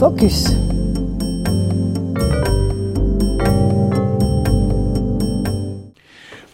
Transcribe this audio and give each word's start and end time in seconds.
Focus. 0.00 0.48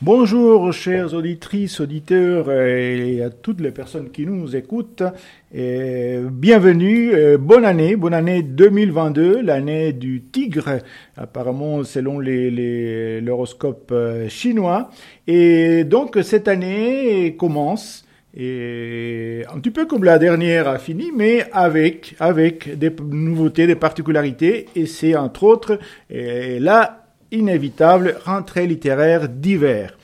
Bonjour 0.03 0.72
chers 0.72 1.14
auditrices, 1.14 1.79
auditeurs 1.79 2.51
et 2.51 3.22
à 3.22 3.30
toutes 3.30 3.61
les 3.61 3.71
personnes 3.71 4.11
qui 4.11 4.27
nous 4.27 4.56
écoutent. 4.56 5.04
Bienvenue, 5.53 7.14
euh, 7.14 7.38
bonne 7.38 7.64
année, 7.64 7.95
bonne 7.95 8.14
année 8.14 8.43
2022, 8.43 9.43
l'année 9.43 9.92
du 9.92 10.22
tigre, 10.24 10.80
apparemment 11.16 11.84
selon 11.84 12.18
l'horoscope 12.18 13.90
euh, 13.92 14.28
chinois. 14.28 14.90
Et 15.28 15.84
donc 15.84 16.18
cette 16.24 16.48
année 16.48 17.36
commence 17.38 18.05
et 18.37 19.45
un 19.52 19.59
petit 19.61 19.71
peu 19.71 19.87
comme 19.87 20.05
la 20.05 20.19
dernière 20.19 20.69
a 20.69 20.79
fini, 20.79 21.11
mais 21.14 21.46
avec, 21.52 22.15
avec 22.19 22.79
des 22.79 22.91
nouveautés, 22.91 23.66
des 23.66 23.77
particularités, 23.77 24.66
et 24.77 24.87
c'est 24.87 25.16
entre 25.16 25.45
autres 25.45 25.79
la 26.10 27.07
inévitable 27.33 28.16
rentrée 28.24 28.66
littéraire 28.66 29.29
d'hiver. 29.29 29.96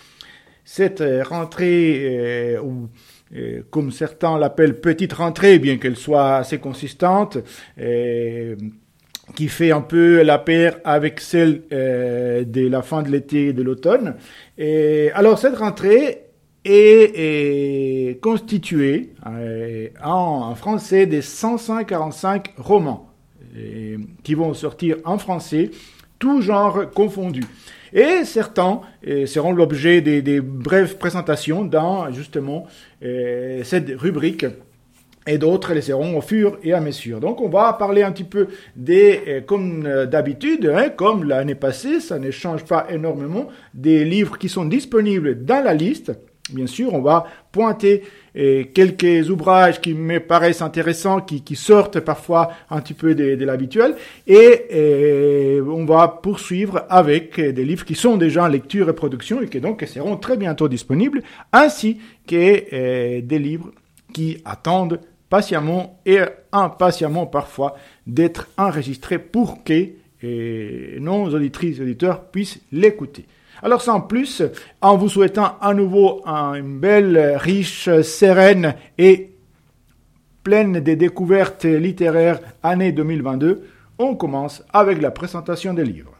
Cette 0.65 1.01
euh, 1.01 1.23
rentrée, 1.23 2.56
euh, 2.56 2.61
ou 2.61 2.89
euh, 3.34 3.62
comme 3.70 3.91
certains 3.91 4.39
l'appellent 4.39 4.80
petite 4.80 5.12
rentrée, 5.12 5.59
bien 5.59 5.78
qu'elle 5.78 5.97
soit 5.97 6.37
assez 6.37 6.59
consistante, 6.59 7.39
qui 9.37 9.48
fait 9.48 9.70
un 9.70 9.80
peu 9.80 10.23
la 10.23 10.39
paire 10.39 10.78
avec 10.84 11.20
celle 11.20 11.62
de 11.70 12.69
la 12.69 12.83
fin 12.83 13.03
de 13.03 13.09
l'été 13.09 13.48
et 13.48 13.53
de 13.53 13.62
l'automne. 13.62 14.17
Et 14.59 15.11
alors 15.14 15.39
cette 15.39 15.56
rentrée, 15.56 16.31
est, 16.65 18.21
constitué 18.21 19.11
euh, 19.27 19.89
en, 20.03 20.55
français 20.55 21.07
des 21.07 21.23
145 21.23 22.55
romans 22.59 23.11
euh, 23.56 23.98
qui 24.23 24.34
vont 24.34 24.55
sortir 24.55 24.97
en 25.05 25.19
français, 25.19 25.70
tout 26.19 26.41
genre 26.41 26.91
confondu. 26.91 27.42
Et 27.92 28.25
certains 28.25 28.81
euh, 29.06 29.27
seront 29.27 29.53
l'objet 29.53 30.01
des, 30.01 30.41
brèves 30.41 30.97
présentations 30.97 31.64
dans 31.64 32.11
justement 32.12 32.67
cette 33.01 33.91
rubrique 33.98 34.47
et 35.27 35.39
d'autres 35.39 35.75
les 35.75 35.83
seront 35.83 36.17
au 36.17 36.20
fur 36.20 36.58
et 36.62 36.73
à 36.73 36.81
mesure. 36.81 37.20
Donc 37.20 37.41
on 37.41 37.48
va 37.48 37.73
parler 37.75 38.03
un 38.03 38.12
petit 38.12 38.25
peu 38.25 38.48
des, 38.75 39.45
comme 39.47 40.06
d'habitude, 40.06 40.73
hein, 40.75 40.89
comme 40.89 41.25
l'année 41.25 41.55
passée, 41.55 42.01
ça 42.01 42.19
ne 42.19 42.31
change 42.31 42.64
pas 42.64 42.86
énormément, 42.91 43.48
des 43.75 44.05
livres 44.05 44.39
qui 44.39 44.48
sont 44.48 44.64
disponibles 44.64 45.45
dans 45.45 45.62
la 45.62 45.75
liste 45.75 46.12
Bien 46.51 46.67
sûr, 46.67 46.93
on 46.93 47.01
va 47.01 47.25
pointer 47.53 48.03
eh, 48.35 48.71
quelques 48.75 49.31
ouvrages 49.31 49.81
qui 49.81 49.95
me 49.95 50.19
paraissent 50.19 50.61
intéressants, 50.61 51.21
qui, 51.21 51.55
sortent 51.55 52.01
parfois 52.01 52.51
un 52.69 52.81
petit 52.81 52.95
peu 52.95 53.15
de, 53.15 53.45
l'habituel, 53.45 53.95
et, 54.27 54.65
eh, 54.70 55.61
on 55.61 55.85
va 55.85 56.09
poursuivre 56.09 56.85
avec 56.89 57.39
des 57.39 57.65
livres 57.65 57.85
qui 57.85 57.95
sont 57.95 58.17
déjà 58.17 58.43
en 58.43 58.48
lecture 58.48 58.89
et 58.89 58.93
production 58.93 59.41
et 59.41 59.48
qui 59.48 59.61
donc 59.61 59.85
seront 59.87 60.17
très 60.17 60.37
bientôt 60.37 60.69
disponibles, 60.69 61.23
ainsi 61.53 62.01
que 62.27 62.35
eh, 62.37 63.23
des 63.23 63.39
livres 63.39 63.70
qui 64.13 64.39
attendent 64.45 64.98
patiemment 65.31 66.01
et 66.05 66.23
impatiemment 66.51 67.27
parfois 67.27 67.77
d'être 68.07 68.48
enregistrés 68.59 69.20
pour 69.20 69.63
que 69.63 69.91
nos 70.98 71.35
auditrices 71.35 71.79
et 71.79 71.83
auditeurs 71.83 72.25
puissent 72.31 72.61
l'écouter. 72.70 73.27
Alors 73.61 73.83
sans 73.83 74.00
plus, 74.00 74.42
en 74.81 74.97
vous 74.97 75.08
souhaitant 75.08 75.56
à 75.61 75.75
nouveau 75.75 76.22
une 76.27 76.78
belle, 76.78 77.36
riche, 77.39 77.91
sereine 78.03 78.75
et 78.98 79.33
pleine 80.42 80.81
de 80.81 80.95
découvertes 80.95 81.64
littéraires 81.64 82.41
année 82.62 82.92
2022, 82.92 83.62
on 83.98 84.14
commence 84.17 84.62
avec 84.73 85.00
la 85.00 85.11
présentation 85.11 85.75
des 85.75 85.84
livres. 85.84 86.12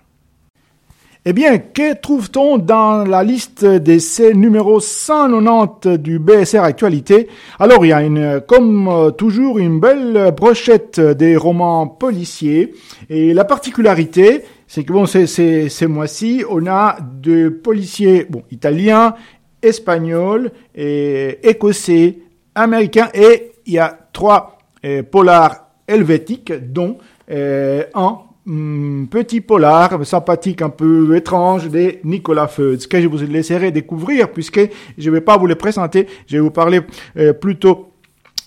Eh 1.25 1.33
bien, 1.33 1.59
que 1.59 1.95
trouve-t-on 1.95 2.59
dans 2.59 3.05
la 3.05 3.23
liste 3.23 3.65
de 3.65 3.99
ces 4.01 4.35
numéros 4.35 4.81
190 4.81 5.99
du 5.99 6.19
BSR 6.19 6.65
Actualité? 6.65 7.29
Alors, 7.61 7.87
il 7.87 7.91
y 7.91 7.93
a 7.93 8.41
comme 8.41 9.13
toujours 9.17 9.61
une 9.61 9.79
belle 9.79 10.35
brochette 10.37 10.99
des 10.99 11.37
romans 11.37 11.87
policiers. 11.87 12.75
Et 13.09 13.35
la 13.35 13.45
particularité, 13.45 14.43
c'est 14.73 14.85
que 14.85 14.93
bon, 14.95 15.05
c'est, 15.05 15.27
c'est, 15.27 15.69
ces 15.69 15.87
mois-ci, 15.87 16.45
on 16.49 16.67
a 16.67 16.97
de 16.99 17.51
policiers, 17.51 18.25
bon, 18.25 18.43
italiens, 18.51 19.15
espagnols, 19.61 20.51
écossais, 20.75 22.21
américains, 22.55 23.11
et 23.13 23.53
il 23.67 23.75
y 23.75 23.79
a 23.79 23.99
trois 24.15 24.57
euh, 24.87 25.03
polars 25.03 25.67
helvétiques, 25.87 26.55
dont 26.73 26.97
euh, 27.31 27.85
un 27.93 28.21
hmm, 28.47 29.09
petit 29.09 29.43
polar 29.43 30.07
sympathique, 30.07 30.63
un 30.63 30.71
peu 30.71 31.17
étrange 31.17 31.69
de 31.69 31.97
Nicolas 32.03 32.49
Feutz, 32.49 32.87
que 32.87 32.99
je 32.99 33.09
vous 33.09 33.19
laisserai 33.19 33.73
découvrir, 33.73 34.33
puisque 34.33 34.71
je 34.97 35.11
ne 35.11 35.15
vais 35.15 35.21
pas 35.21 35.37
vous 35.37 35.49
le 35.49 35.57
présenter, 35.57 36.07
je 36.27 36.39
vais 36.39 36.43
vous 36.43 36.51
parler 36.51 36.81
euh, 37.19 37.35
plutôt 37.35 37.91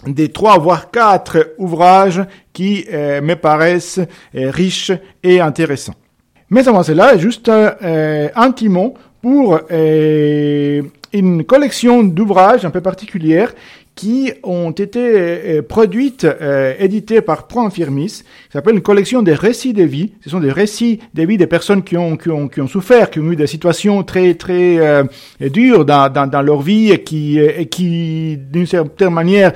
des 0.08 0.30
trois 0.30 0.58
voire 0.58 0.90
quatre 0.90 1.54
ouvrages 1.60 2.24
qui 2.52 2.86
me 2.92 3.34
paraissent 3.36 4.00
riches 4.34 4.92
et 5.24 5.40
intéressants. 5.40 5.96
Mais 6.56 6.70
avant 6.70 6.84
cela, 6.84 7.18
juste 7.18 7.50
euh, 7.50 8.30
un 8.34 8.52
petit 8.52 8.70
mot 8.70 8.94
pour 9.22 9.60
euh, 9.72 10.82
une 11.12 11.44
collection 11.44 12.02
d'ouvrages 12.02 12.64
un 12.64 12.70
peu 12.70 12.80
particulières 12.80 13.54
qui 13.94 14.32
ont 14.42 14.72
été 14.72 15.00
euh, 15.02 15.62
produites, 15.64 16.24
euh, 16.24 16.74
éditées 16.80 17.20
par 17.20 17.48
Pro 17.48 17.60
Infirmis, 17.60 18.24
qui 18.46 18.52
s'appelle 18.54 18.76
une 18.76 18.82
collection 18.82 19.22
des 19.22 19.34
récits 19.34 19.74
de 19.74 19.84
vie. 19.84 20.14
Ce 20.24 20.30
sont 20.30 20.40
des 20.40 20.52
récits 20.54 21.02
de 21.14 21.24
vie 21.24 21.36
des 21.36 21.46
personnes 21.46 21.84
qui 21.84 21.98
ont, 21.98 22.16
qui 22.16 22.30
ont, 22.30 22.48
qui 22.48 22.62
ont 22.62 22.70
souffert, 22.70 23.12
qui 23.12 23.20
ont 23.20 23.30
eu 23.34 23.36
des 23.36 23.48
situations 23.48 24.04
très, 24.04 24.36
très 24.36 24.78
euh, 24.78 25.04
dures 25.42 25.84
dans, 25.84 26.10
dans, 26.10 26.26
dans, 26.26 26.42
leur 26.42 26.62
vie 26.62 26.90
et 26.90 27.04
qui, 27.04 27.38
et 27.38 27.66
qui 27.66 28.38
d'une 28.38 28.66
certaine 28.66 29.10
manière, 29.10 29.52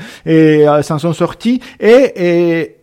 s'en 0.83 0.99
sont 0.99 1.13
sortis. 1.13 1.61
Et, 1.79 2.11
et 2.17 2.78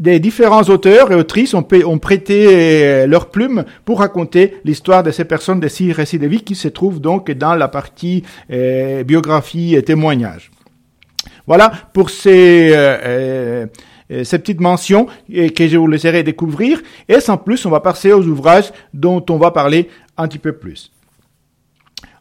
des 0.00 0.18
différents 0.18 0.62
auteurs 0.62 1.12
et 1.12 1.14
autrices 1.14 1.52
ont, 1.52 1.62
prêté 1.62 2.46
euh, 2.48 3.06
leur 3.06 3.30
plume 3.30 3.64
pour 3.84 3.98
raconter 3.98 4.56
l'histoire 4.64 5.02
de 5.02 5.10
ces 5.10 5.26
personnes, 5.26 5.60
de 5.60 5.68
ces 5.68 5.92
récits 5.92 6.18
de 6.18 6.26
vie 6.26 6.42
qui 6.42 6.54
se 6.54 6.68
trouvent 6.68 7.00
donc 7.00 7.30
dans 7.30 7.54
la 7.54 7.68
partie 7.68 8.24
euh, 8.50 9.04
biographie 9.04 9.76
et 9.76 9.82
témoignage. 9.82 10.50
Voilà 11.46 11.70
pour 11.92 12.08
ces, 12.08 12.70
euh, 12.72 13.66
euh, 14.10 14.24
ces 14.24 14.38
petites 14.38 14.60
mentions 14.60 15.06
que 15.28 15.68
je 15.68 15.76
vous 15.76 15.86
laisserai 15.86 16.22
découvrir. 16.22 16.80
Et 17.06 17.20
sans 17.20 17.36
plus, 17.36 17.66
on 17.66 17.70
va 17.70 17.80
passer 17.80 18.10
aux 18.12 18.26
ouvrages 18.26 18.72
dont 18.94 19.22
on 19.28 19.36
va 19.36 19.50
parler 19.50 19.90
un 20.16 20.26
petit 20.28 20.38
peu 20.38 20.52
plus. 20.52 20.90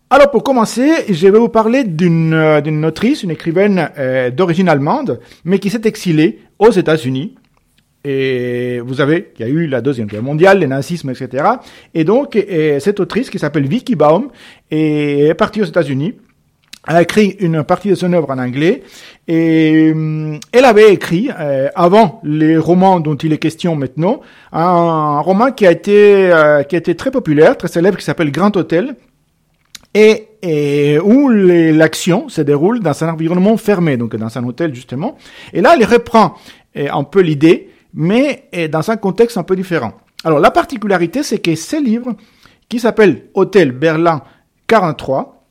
Alors 0.10 0.32
pour 0.32 0.44
commencer, 0.44 0.90
je 1.08 1.28
vais 1.28 1.40
vous 1.40 1.50
parler 1.50 1.84
d'une 1.86 2.62
d'une 2.62 2.84
autrice, 2.84 3.22
une 3.24 3.32
écrivaine 3.32 3.90
d'origine 4.36 4.68
allemande, 4.68 5.20
mais 5.46 5.60
qui 5.60 5.70
s'est 5.70 5.84
exilée 5.86 6.40
aux 6.58 6.72
États-Unis 6.72 7.36
et 8.06 8.80
vous 8.80 8.96
savez 8.96 9.32
qu'il 9.36 9.46
y 9.46 9.50
a 9.50 9.52
eu 9.52 9.68
la 9.68 9.82
Deuxième 9.82 10.08
Guerre 10.08 10.24
mondiale, 10.24 10.60
le 10.60 10.68
nazisme, 10.68 11.10
etc. 11.10 11.44
Et 11.94 12.04
donc, 12.04 12.38
cette 12.80 13.00
autrice 13.00 13.30
qui 13.30 13.40
s'appelle 13.40 13.68
Vicky 13.68 13.96
Baum 13.96 14.30
est 14.72 15.34
partie 15.38 15.62
aux 15.62 15.66
États-Unis, 15.66 16.16
a 16.86 17.02
écrit 17.02 17.36
une 17.40 17.64
partie 17.64 17.90
de 17.90 17.96
son 17.96 18.12
œuvre 18.14 18.32
en 18.32 18.38
anglais 18.38 18.84
et 19.28 19.92
hum, 19.94 20.40
elle 20.52 20.66
avait 20.66 20.94
écrit 20.94 21.30
euh, 21.38 21.70
avant 21.76 22.22
les 22.24 22.58
romans 22.58 23.00
dont 23.00 23.16
il 23.16 23.34
est 23.34 23.38
question 23.38 23.76
maintenant 23.76 24.22
un, 24.52 25.20
roman 25.20 25.52
qui 25.52 25.68
a 25.68 25.72
été 25.72 26.32
euh, 26.32 26.64
qui 26.64 26.76
a 26.76 26.80
été 26.80 26.96
très 26.96 27.12
populaire, 27.12 27.58
très 27.58 27.68
célèbre 27.68 27.98
qui 27.98 28.06
s'appelle 28.06 28.32
Grand 28.32 28.56
Hôtel 28.56 28.96
et, 29.94 30.28
et 30.42 31.00
où 31.00 31.30
l'action 31.30 32.30
se 32.30 32.42
déroule 32.42 32.80
dans 32.80 33.04
un 33.04 33.10
environnement 33.10 33.58
fermé, 33.58 33.98
donc 33.98 34.16
dans 34.16 34.38
un 34.38 34.44
hôtel 34.44 34.74
justement. 34.74 35.18
Et 35.52 35.62
là, 35.62 35.76
elle 35.78 35.86
reprend 35.86 36.36
euh, 36.78 36.88
un 36.92 37.04
peu 37.04 37.22
l'idée 37.22 37.69
mais 37.94 38.50
dans 38.72 38.92
un 38.92 38.98
contexte 38.98 39.38
un 39.38 39.44
peu 39.44 39.56
différent. 39.56 39.94
Alors 40.24 40.40
la 40.40 40.52
particularité, 40.52 41.24
c'est 41.24 41.40
que 41.40 41.56
ce 41.56 41.82
livre, 41.82 42.16
qui 42.68 42.80
s'appelle 42.80 43.26
Hôtel 43.34 43.72
Berlin 43.72 44.22
43, 44.68 45.44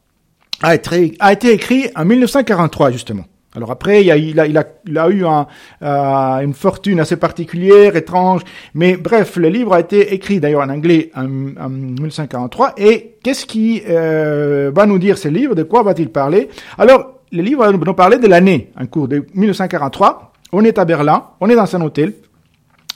a 0.63 0.75
été, 0.75 1.15
a 1.19 1.33
été 1.33 1.53
écrit 1.53 1.87
en 1.97 2.05
1943 2.05 2.91
justement. 2.91 3.25
Alors 3.57 3.71
après, 3.71 4.05
il 4.05 4.11
a, 4.39 4.47
il 4.47 4.99
a, 4.99 5.09
eu 5.09 5.25
euh, 5.25 6.39
une 6.39 6.53
fortune 6.53 7.01
assez 7.01 7.17
particulière, 7.17 7.97
étrange, 7.97 8.43
mais 8.75 8.97
bref, 8.97 9.37
le 9.37 9.49
livre 9.49 9.73
a 9.73 9.81
été 9.81 10.13
écrit 10.13 10.39
d'ailleurs 10.39 10.61
en 10.61 10.69
anglais 10.69 11.11
en, 11.17 11.25
en 11.59 11.69
1943. 11.69 12.75
Et 12.77 13.17
qu'est-ce 13.23 13.47
qui 13.47 13.83
euh, 13.89 14.71
va 14.75 14.85
nous 14.85 14.99
dire 14.99 15.17
ce 15.17 15.29
livre? 15.29 15.55
De 15.55 15.63
quoi 15.63 15.83
va-t-il 15.83 16.11
parler? 16.11 16.51
Alors, 16.77 17.15
le 17.33 17.43
livre 17.43 17.65
va 17.65 17.73
nous 17.73 17.95
parler 17.95 18.19
de 18.19 18.27
l'année, 18.27 18.71
en 18.79 18.87
cours 18.87 19.09
de 19.09 19.25
1943. 19.35 20.33
On 20.53 20.65
est 20.65 20.79
à 20.79 20.85
Berlin, 20.85 21.25
on 21.41 21.49
est 21.49 21.57
dans 21.57 21.75
un 21.75 21.81
hôtel, 21.81 22.13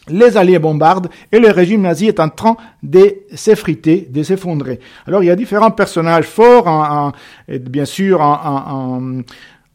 les 0.09 0.37
Alliés 0.37 0.59
bombardent 0.59 1.09
et 1.31 1.39
le 1.39 1.51
régime 1.51 1.83
nazi 1.83 2.09
est 2.09 2.21
en 2.21 2.29
train 2.29 2.57
de 2.83 3.15
s'effriter, 3.35 4.09
de 4.11 4.23
s'effondrer. 4.23 4.81
Alors 5.07 5.23
il 5.23 5.27
y 5.27 5.31
a 5.31 5.37
différents 5.37 5.71
personnages 5.71 6.27
forts, 6.27 7.13
bien 7.49 7.85
sûr, 7.85 8.21
en, 8.21 9.23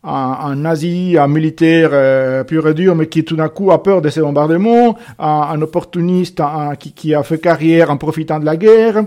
un, 0.04 0.56
nazi, 0.56 1.18
un 1.18 1.28
militaire 1.28 1.90
euh, 1.92 2.44
pur 2.44 2.68
et 2.68 2.74
dur, 2.74 2.96
mais 2.96 3.08
qui 3.08 3.24
tout 3.24 3.36
d'un 3.36 3.50
coup 3.50 3.72
a 3.72 3.84
peur 3.84 4.02
de 4.02 4.10
ces 4.10 4.22
bombardements, 4.22 4.98
un, 5.20 5.62
opportuniste 5.62 6.42
qui, 6.80 7.14
a 7.14 7.24
fait 7.24 7.40
carrière 7.40 7.92
en 7.92 7.98
profitant 7.98 8.40
de 8.40 8.46
la 8.46 8.58
guerre, 8.58 9.04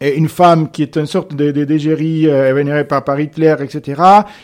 et 0.00 0.16
une 0.16 0.28
femme 0.28 0.70
qui 0.70 0.82
est 0.82 0.96
une 0.96 1.06
sorte 1.06 1.34
de, 1.34 1.50
d'égérie 1.50 2.28
euh, 2.28 2.52
vénérée 2.52 2.84
par, 2.84 3.04
par 3.04 3.18
Hitler, 3.20 3.54
etc. 3.60 4.02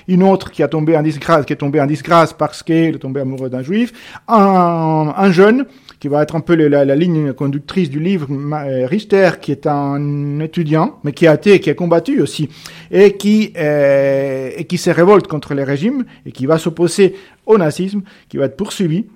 Une 0.08 0.22
autre 0.22 0.50
qui 0.50 0.62
a 0.62 0.68
tombé 0.68 0.96
en 0.96 1.02
disgrâce, 1.02 1.44
qui 1.44 1.52
est 1.52 1.56
tombée 1.56 1.80
en 1.80 1.86
disgrâce 1.86 2.32
parce 2.32 2.62
qu'elle 2.62 2.94
est 2.94 2.98
tombée 2.98 3.20
amoureuse 3.20 3.50
d'un 3.50 3.62
juif. 3.62 3.92
Un, 4.28 5.12
un 5.16 5.32
jeune 5.32 5.66
qui 5.98 6.08
va 6.08 6.22
être 6.22 6.34
un 6.34 6.40
peu 6.40 6.54
la, 6.54 6.84
la, 6.84 6.96
ligne 6.96 7.34
conductrice 7.34 7.90
du 7.90 8.00
livre, 8.00 8.26
euh, 8.30 8.86
Richter, 8.86 9.32
qui 9.40 9.52
est 9.52 9.66
un 9.66 10.40
étudiant, 10.40 10.98
mais 11.04 11.12
qui 11.12 11.26
a 11.26 11.34
été, 11.34 11.60
qui 11.60 11.68
a 11.68 11.74
combattu 11.74 12.22
aussi, 12.22 12.48
et 12.90 13.18
qui, 13.18 13.52
euh, 13.58 14.50
et 14.56 14.64
qui 14.64 14.78
se 14.78 14.88
révolte 14.88 15.26
contre 15.26 15.52
les 15.52 15.64
régimes, 15.64 16.04
et 16.24 16.32
qui 16.32 16.46
va 16.46 16.56
s'opposer 16.56 17.16
au 17.44 17.58
nazisme, 17.58 18.00
qui 18.30 18.38
va 18.38 18.46
être 18.46 18.56
poursuivi, 18.56 19.06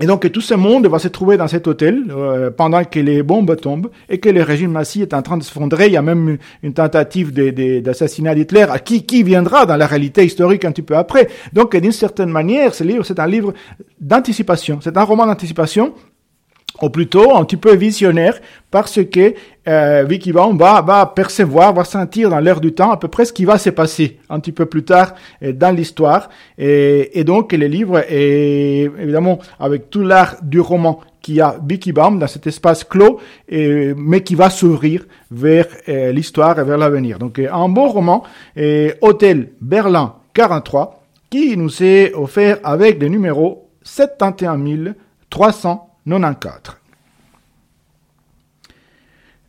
et 0.00 0.06
donc 0.06 0.30
tout 0.32 0.40
ce 0.40 0.54
monde 0.54 0.86
va 0.88 0.98
se 0.98 1.06
trouver 1.06 1.36
dans 1.36 1.46
cet 1.46 1.68
hôtel 1.68 2.04
euh, 2.10 2.50
pendant 2.50 2.82
que 2.84 2.98
les 2.98 3.22
bombes 3.22 3.54
tombent 3.56 3.90
et 4.08 4.18
que 4.18 4.28
le 4.28 4.42
régime 4.42 4.72
nazi 4.72 5.02
est 5.02 5.14
en 5.14 5.22
train 5.22 5.36
de 5.36 5.44
se 5.44 5.52
fondrer. 5.52 5.86
Il 5.86 5.92
y 5.92 5.96
a 5.96 6.02
même 6.02 6.38
une 6.64 6.74
tentative 6.74 7.32
d'assassinat 7.32 8.34
d'Hitler 8.34 8.66
qui, 8.84 9.04
qui 9.04 9.22
viendra 9.22 9.66
dans 9.66 9.76
la 9.76 9.86
réalité 9.86 10.24
historique 10.24 10.64
un 10.64 10.72
petit 10.72 10.82
peu 10.82 10.96
après? 10.96 11.28
Donc 11.52 11.76
d'une 11.76 11.92
certaine 11.92 12.30
manière, 12.30 12.74
ce 12.74 12.82
livre, 12.82 13.04
c'est 13.04 13.20
un 13.20 13.26
livre 13.28 13.54
d'anticipation. 14.00 14.80
C'est 14.82 14.96
un 14.96 15.04
roman 15.04 15.26
d'anticipation 15.26 15.94
ou 16.82 16.90
plutôt 16.90 17.36
un 17.36 17.44
petit 17.44 17.56
peu 17.56 17.74
visionnaire, 17.74 18.40
parce 18.70 19.00
que 19.04 19.34
euh, 19.68 20.04
Vicky 20.06 20.32
Baum 20.32 20.58
va, 20.58 20.82
va 20.82 21.06
percevoir, 21.06 21.72
va 21.72 21.84
sentir 21.84 22.30
dans 22.30 22.40
l'air 22.40 22.60
du 22.60 22.72
temps 22.72 22.90
à 22.90 22.96
peu 22.96 23.08
près 23.08 23.24
ce 23.24 23.32
qui 23.32 23.44
va 23.44 23.58
se 23.58 23.70
passer 23.70 24.18
un 24.28 24.40
petit 24.40 24.52
peu 24.52 24.66
plus 24.66 24.84
tard 24.84 25.14
euh, 25.42 25.52
dans 25.52 25.74
l'histoire. 25.74 26.28
Et, 26.58 27.22
donc 27.24 27.52
le 27.52 27.66
livre 27.66 28.04
est 28.08 28.90
évidemment 29.00 29.38
avec 29.60 29.88
tout 29.88 30.02
l'art 30.02 30.36
du 30.42 30.60
roman 30.60 31.00
qui 31.22 31.40
a 31.40 31.56
Vicky 31.64 31.92
Baum 31.92 32.18
dans 32.18 32.26
cet 32.26 32.46
espace 32.46 32.84
clos, 32.84 33.18
mais 33.48 34.22
qui 34.22 34.34
va 34.34 34.50
s'ouvrir 34.50 35.06
vers 35.30 35.66
euh, 35.88 36.12
l'histoire 36.12 36.58
et 36.58 36.64
vers 36.64 36.76
l'avenir. 36.76 37.18
Donc 37.18 37.38
un 37.38 37.68
bon 37.68 37.88
roman, 37.88 38.24
Hôtel 39.00 39.52
Berlin 39.60 40.16
43, 40.34 41.02
qui 41.30 41.56
nous 41.56 41.82
est 41.82 42.12
offert 42.12 42.58
avec 42.62 43.00
le 43.00 43.08
numéro 43.08 43.70
71 43.84 44.94
300 45.30 45.93
94. 46.06 46.76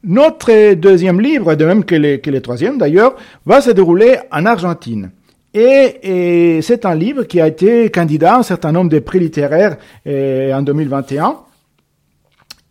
Notre 0.04 0.74
deuxième 0.76 1.20
livre, 1.20 1.56
de 1.56 1.66
même 1.66 1.84
que 1.84 1.96
le, 1.96 2.18
que 2.18 2.30
troisième 2.38 2.78
d'ailleurs, 2.78 3.16
va 3.46 3.60
se 3.62 3.72
dérouler 3.72 4.18
en 4.32 4.46
Argentine. 4.46 5.12
Et, 5.54 6.60
c'est 6.62 6.86
un 6.86 6.96
livre 6.96 7.24
qui 7.24 7.40
a 7.40 7.48
été 7.48 7.90
candidat 7.90 8.36
à 8.36 8.40
un 8.40 8.44
certain 8.44 8.72
nombre 8.72 8.92
de 8.92 9.00
prix 9.00 9.20
littéraires 9.20 9.78
eh, 10.06 10.52
en 10.54 10.62
2021 10.62 11.38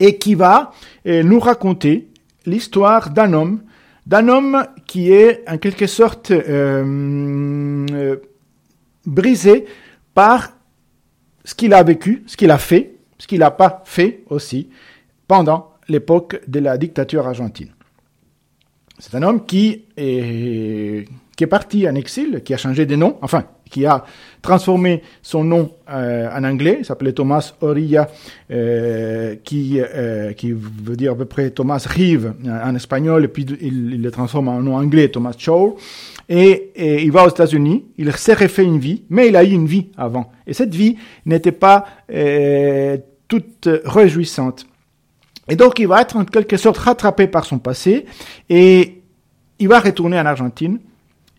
et 0.01 0.19
qui 0.19 0.35
va 0.35 0.73
eh, 1.05 1.25
nous 1.25 1.41
raconter 1.41 2.09
l'histoire 2.47 3.11
d'un 3.11 3.33
homme, 3.33 3.63
d'un 4.07 4.29
homme 4.29 4.67
qui 4.87 5.13
est 5.13 5.43
en 5.49 5.57
quelque 5.57 5.87
sorte 5.87 6.31
euh, 6.31 7.87
euh, 7.91 8.17
brisé 9.07 9.65
par 10.13 10.53
ce 11.45 11.55
qu'il 11.55 11.73
a 11.73 11.83
vécu, 11.83 12.23
ce 12.27 12.37
qu'il 12.37 12.51
a 12.51 12.59
fait, 12.59 12.94
ce 13.19 13.27
qu'il 13.27 13.41
n'a 13.41 13.51
pas 13.51 13.83
fait 13.85 14.23
aussi 14.31 14.69
pendant 15.29 15.73
l'époque 15.89 16.41
de 16.47 16.61
la 16.61 16.79
dictature 16.79 17.27
argentine. 17.27 17.71
C'est 18.99 19.15
un 19.17 19.23
homme 19.23 19.45
qui 19.45 19.85
est, 19.97 21.07
parti 21.51 21.89
en 21.89 21.95
exil, 21.95 22.43
qui 22.45 22.55
a 22.55 22.57
changé 22.57 22.87
de 22.87 22.95
nom, 22.95 23.19
enfin, 23.23 23.45
qui 23.69 23.87
a 23.87 24.05
transformé 24.41 25.03
son 25.21 25.43
nom 25.43 25.73
euh, 25.91 26.29
en 26.31 26.45
anglais, 26.45 26.77
il 26.81 26.85
s'appelait 26.85 27.13
Thomas 27.13 27.55
Orilla, 27.61 28.09
euh, 28.51 29.35
qui, 29.43 29.81
euh, 29.81 30.33
qui 30.33 30.53
veut 30.53 30.97
dire 30.97 31.13
à 31.13 31.17
peu 31.17 31.25
près 31.25 31.51
Thomas 31.51 31.85
Rive 31.89 32.35
en 32.47 32.75
espagnol, 32.77 33.25
et 33.25 33.29
puis 33.29 33.45
il, 33.61 34.01
le 34.01 34.11
transforme 34.13 34.49
en 34.49 34.61
nom 34.61 34.77
anglais, 34.77 35.09
Thomas 35.09 35.35
Chow. 35.37 35.77
Et, 36.29 36.73
et, 36.75 37.03
il 37.03 37.13
va 37.13 37.25
aux 37.25 37.29
États-Unis, 37.29 37.85
il 37.99 38.13
s'est 38.13 38.35
refait 38.35 38.65
une 38.65 38.79
vie, 38.79 39.05
mais 39.11 39.29
il 39.29 39.37
a 39.37 39.45
eu 39.45 39.51
une 39.51 39.67
vie 39.67 39.89
avant. 39.97 40.33
Et 40.47 40.55
cette 40.55 40.75
vie 40.75 40.97
n'était 41.27 41.53
pas 41.53 41.85
toute 43.29 43.69
réjouissante. 43.85 44.67
Et 45.49 45.57
donc 45.57 45.79
il 45.79 45.87
va 45.87 46.01
être 46.01 46.17
en 46.17 46.25
quelque 46.25 46.57
sorte 46.57 46.79
rattrapé 46.79 47.27
par 47.27 47.45
son 47.45 47.59
passé 47.59 48.07
et 48.49 49.03
il 49.59 49.69
va 49.69 49.81
retourner 49.81 50.19
en 50.19 50.27
Argentine. 50.27 50.79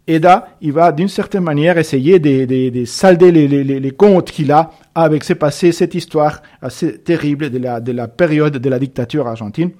Et 0.07 0.19
là, 0.19 0.49
il 0.61 0.71
va 0.71 0.91
d'une 0.91 1.07
certaine 1.07 1.43
manière 1.43 1.79
essayer 1.79 2.19
de, 2.19 2.45
de, 2.45 2.69
de 2.69 2.85
salder 2.85 3.31
les, 3.31 3.47
les, 3.47 3.63
les 3.63 3.91
comptes 3.91 4.29
qu'il 4.29 4.51
a 4.51 4.71
avec 4.93 5.23
ce 5.23 5.33
passé, 5.33 5.71
cette 5.71 5.95
histoire 5.95 6.43
assez 6.61 6.99
terrible 6.99 7.49
de 7.49 7.57
la, 7.57 7.79
de 7.79 7.91
la 7.91 8.07
période 8.07 8.57
de 8.57 8.69
la 8.69 8.77
dictature 8.77 9.27
argentine. 9.27 9.71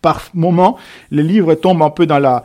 Par 0.00 0.30
moment, 0.34 0.78
le 1.10 1.22
livre 1.22 1.54
tombe 1.54 1.82
un 1.82 1.90
peu 1.90 2.06
dans 2.06 2.20
la, 2.20 2.44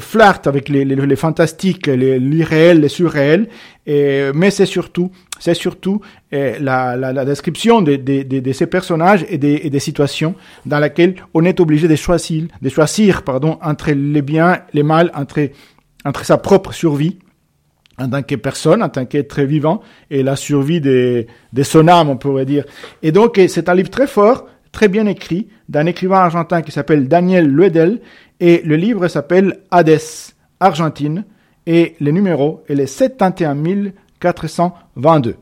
flirte 0.00 0.46
avec 0.46 0.68
les, 0.68 0.84
les, 0.84 0.94
les 0.94 1.16
fantastiques, 1.16 1.88
l'irréel, 1.88 2.80
les 2.80 2.88
surréels, 2.88 3.48
et, 3.86 4.30
mais 4.32 4.50
c'est 4.50 4.66
surtout, 4.66 5.10
c'est 5.40 5.54
surtout 5.54 6.00
eh, 6.30 6.58
la, 6.60 6.96
la, 6.96 7.12
la, 7.12 7.24
description 7.24 7.82
de, 7.82 7.96
de, 7.96 8.52
ces 8.52 8.66
personnages 8.66 9.26
et 9.28 9.36
des, 9.36 9.60
et 9.64 9.70
des 9.70 9.80
situations 9.80 10.36
dans 10.64 10.78
lesquelles 10.78 11.16
on 11.34 11.44
est 11.44 11.58
obligé 11.58 11.88
de 11.88 11.96
choisir, 11.96 12.44
de 12.62 12.68
choisir 12.68 13.22
pardon, 13.22 13.58
entre 13.60 13.90
les 13.90 14.22
biens, 14.22 14.60
les 14.72 14.84
mal, 14.84 15.10
entre, 15.14 15.50
entre 16.04 16.24
sa 16.24 16.38
propre 16.38 16.72
survie 16.72 17.18
en 17.98 18.08
tant 18.08 18.22
que 18.22 18.36
personne, 18.36 18.80
en 18.82 18.88
tant 18.88 19.06
qu'être 19.06 19.42
vivant, 19.42 19.82
et 20.08 20.22
la 20.22 20.36
survie 20.36 20.80
de, 20.80 21.26
de 21.52 21.62
son 21.64 21.88
âme, 21.88 22.08
on 22.08 22.16
pourrait 22.16 22.46
dire. 22.46 22.64
Et 23.02 23.10
donc, 23.10 23.40
c'est 23.48 23.68
un 23.68 23.74
livre 23.74 23.90
très 23.90 24.06
fort, 24.06 24.46
très 24.70 24.86
bien 24.86 25.06
écrit, 25.06 25.48
d'un 25.68 25.86
écrivain 25.86 26.18
argentin 26.18 26.62
qui 26.62 26.70
s'appelle 26.70 27.08
Daniel 27.08 27.48
Luedel, 27.48 28.00
et 28.40 28.62
le 28.64 28.76
livre 28.76 29.08
s'appelle 29.08 29.60
Hades, 29.70 29.98
Argentine, 30.60 31.24
et 31.66 31.96
le 32.00 32.10
numéro 32.10 32.62
est 32.68 32.74
le 32.74 32.86
71 32.86 33.92
422. 34.20 35.36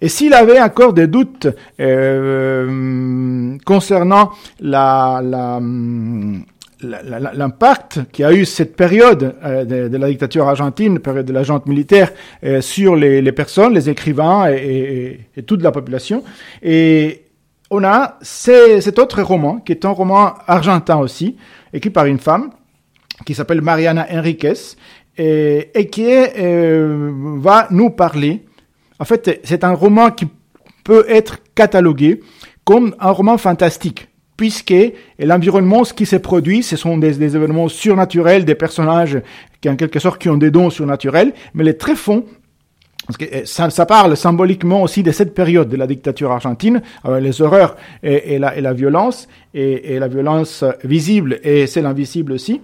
Et 0.00 0.08
s'il 0.08 0.34
avait 0.34 0.60
encore 0.60 0.92
des 0.92 1.06
doutes 1.06 1.46
euh, 1.80 3.56
concernant 3.64 4.32
la, 4.60 5.22
la, 5.22 5.60
l'impact 7.32 8.00
qui 8.12 8.24
a 8.24 8.32
eu 8.32 8.44
cette 8.44 8.76
période 8.76 9.34
euh, 9.44 9.88
de, 9.88 9.96
la 9.96 10.08
dictature 10.08 10.48
argentine, 10.48 10.98
période 10.98 11.26
de 11.26 11.32
la 11.32 11.42
junte 11.42 11.66
militaire, 11.66 12.12
euh, 12.44 12.60
sur 12.60 12.96
les, 12.96 13.32
personnes, 13.32 13.72
les 13.72 13.88
écrivains 13.88 14.50
et, 14.50 15.26
et, 15.36 15.42
toute 15.42 15.62
la 15.62 15.72
population. 15.72 16.22
Et 16.62 17.23
on 17.74 17.82
a 17.82 18.18
cet 18.22 18.98
autre 18.98 19.20
roman, 19.22 19.58
qui 19.58 19.72
est 19.72 19.84
un 19.84 19.90
roman 19.90 20.34
argentin 20.46 20.96
aussi, 20.98 21.36
écrit 21.72 21.90
par 21.90 22.06
une 22.06 22.18
femme, 22.18 22.50
qui 23.26 23.34
s'appelle 23.34 23.62
Mariana 23.62 24.06
Enriquez, 24.12 24.76
et, 25.18 25.88
qui 25.90 26.06
euh, 26.08 27.10
va 27.38 27.66
nous 27.70 27.90
parler. 27.90 28.44
En 29.00 29.04
fait, 29.04 29.40
c'est 29.42 29.64
un 29.64 29.72
roman 29.72 30.10
qui 30.10 30.28
peut 30.84 31.04
être 31.08 31.38
catalogué 31.54 32.20
comme 32.64 32.94
un 33.00 33.10
roman 33.10 33.38
fantastique, 33.38 34.08
puisque 34.36 34.74
l'environnement, 35.18 35.82
ce 35.84 35.94
qui 35.94 36.06
s'est 36.06 36.20
produit, 36.20 36.62
ce 36.62 36.76
sont 36.76 36.96
des, 36.96 37.22
événements 37.22 37.68
surnaturels, 37.68 38.44
des 38.44 38.54
personnages 38.54 39.20
qui 39.60 39.68
en 39.68 39.76
quelque 39.76 39.98
sorte 39.98 40.24
ont 40.28 40.36
des 40.36 40.50
dons 40.50 40.70
surnaturels, 40.70 41.32
mais 41.54 41.64
les 41.64 41.76
tréfonds 41.76 42.24
parce 43.06 43.18
que 43.18 43.24
eh, 43.30 43.46
ça, 43.46 43.70
ça, 43.70 43.86
parle 43.86 44.16
symboliquement 44.16 44.82
aussi 44.82 45.02
de 45.02 45.12
cette 45.12 45.34
période 45.34 45.68
de 45.68 45.76
la 45.76 45.86
dictature 45.86 46.30
argentine, 46.30 46.82
euh, 47.04 47.20
les 47.20 47.42
horreurs 47.42 47.76
et, 48.02 48.38
la, 48.38 48.56
et, 48.56 48.60
la, 48.60 48.72
violence, 48.72 49.28
et, 49.52 49.94
et, 49.94 49.98
la 49.98 50.08
violence 50.08 50.64
visible 50.84 51.40
et 51.42 51.66
celle 51.66 51.86
invisible 51.86 52.32
aussi. 52.32 52.60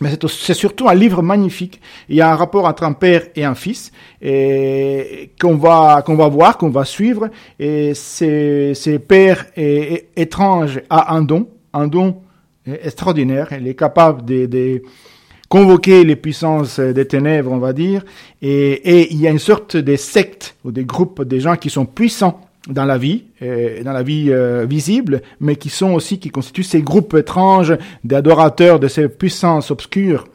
Mais 0.00 0.10
c'est 0.28 0.54
surtout 0.54 0.88
un 0.88 0.94
livre 0.94 1.22
magnifique. 1.22 1.80
Il 2.08 2.16
y 2.16 2.20
a 2.20 2.30
un 2.30 2.36
rapport 2.36 2.66
entre 2.66 2.84
un 2.84 2.92
père 2.92 3.22
et 3.34 3.44
un 3.44 3.54
fils 3.54 3.90
et 4.22 5.32
qu'on 5.40 5.56
va 5.56 6.02
qu'on 6.02 6.14
va 6.14 6.28
voir, 6.28 6.56
qu'on 6.56 6.70
va 6.70 6.84
suivre. 6.84 7.28
Et 7.58 7.94
c'est 7.94 8.74
c'est 8.74 8.98
père 9.00 9.46
est, 9.56 10.08
étrange 10.16 10.80
a 10.88 11.14
un 11.14 11.22
don, 11.22 11.48
un 11.72 11.88
don 11.88 12.22
extraordinaire. 12.66 13.48
Il 13.52 13.66
est 13.66 13.74
capable 13.74 14.24
de, 14.24 14.46
de 14.46 14.82
convoquer 15.48 16.04
les 16.04 16.16
puissances 16.16 16.78
des 16.78 17.06
ténèbres, 17.06 17.50
on 17.52 17.58
va 17.58 17.72
dire, 17.72 18.04
et, 18.42 18.72
et 18.72 19.12
il 19.12 19.20
y 19.20 19.26
a 19.26 19.30
une 19.30 19.38
sorte 19.38 19.76
de 19.76 19.96
secte 19.96 20.56
ou 20.64 20.72
des 20.72 20.84
groupes 20.84 21.22
de 21.22 21.38
gens 21.38 21.56
qui 21.56 21.70
sont 21.70 21.86
puissants 21.86 22.40
dans 22.68 22.84
la 22.84 22.98
vie, 22.98 23.24
euh, 23.42 23.82
dans 23.82 23.92
la 23.92 24.02
vie 24.02 24.26
euh, 24.30 24.66
visible, 24.68 25.22
mais 25.40 25.56
qui 25.56 25.70
sont 25.70 25.92
aussi, 25.92 26.18
qui 26.18 26.30
constituent 26.30 26.62
ces 26.62 26.82
groupes 26.82 27.14
étranges 27.14 27.74
d'adorateurs 28.04 28.78
de 28.78 28.88
ces 28.88 29.08
puissances 29.08 29.70
obscures. 29.70 30.26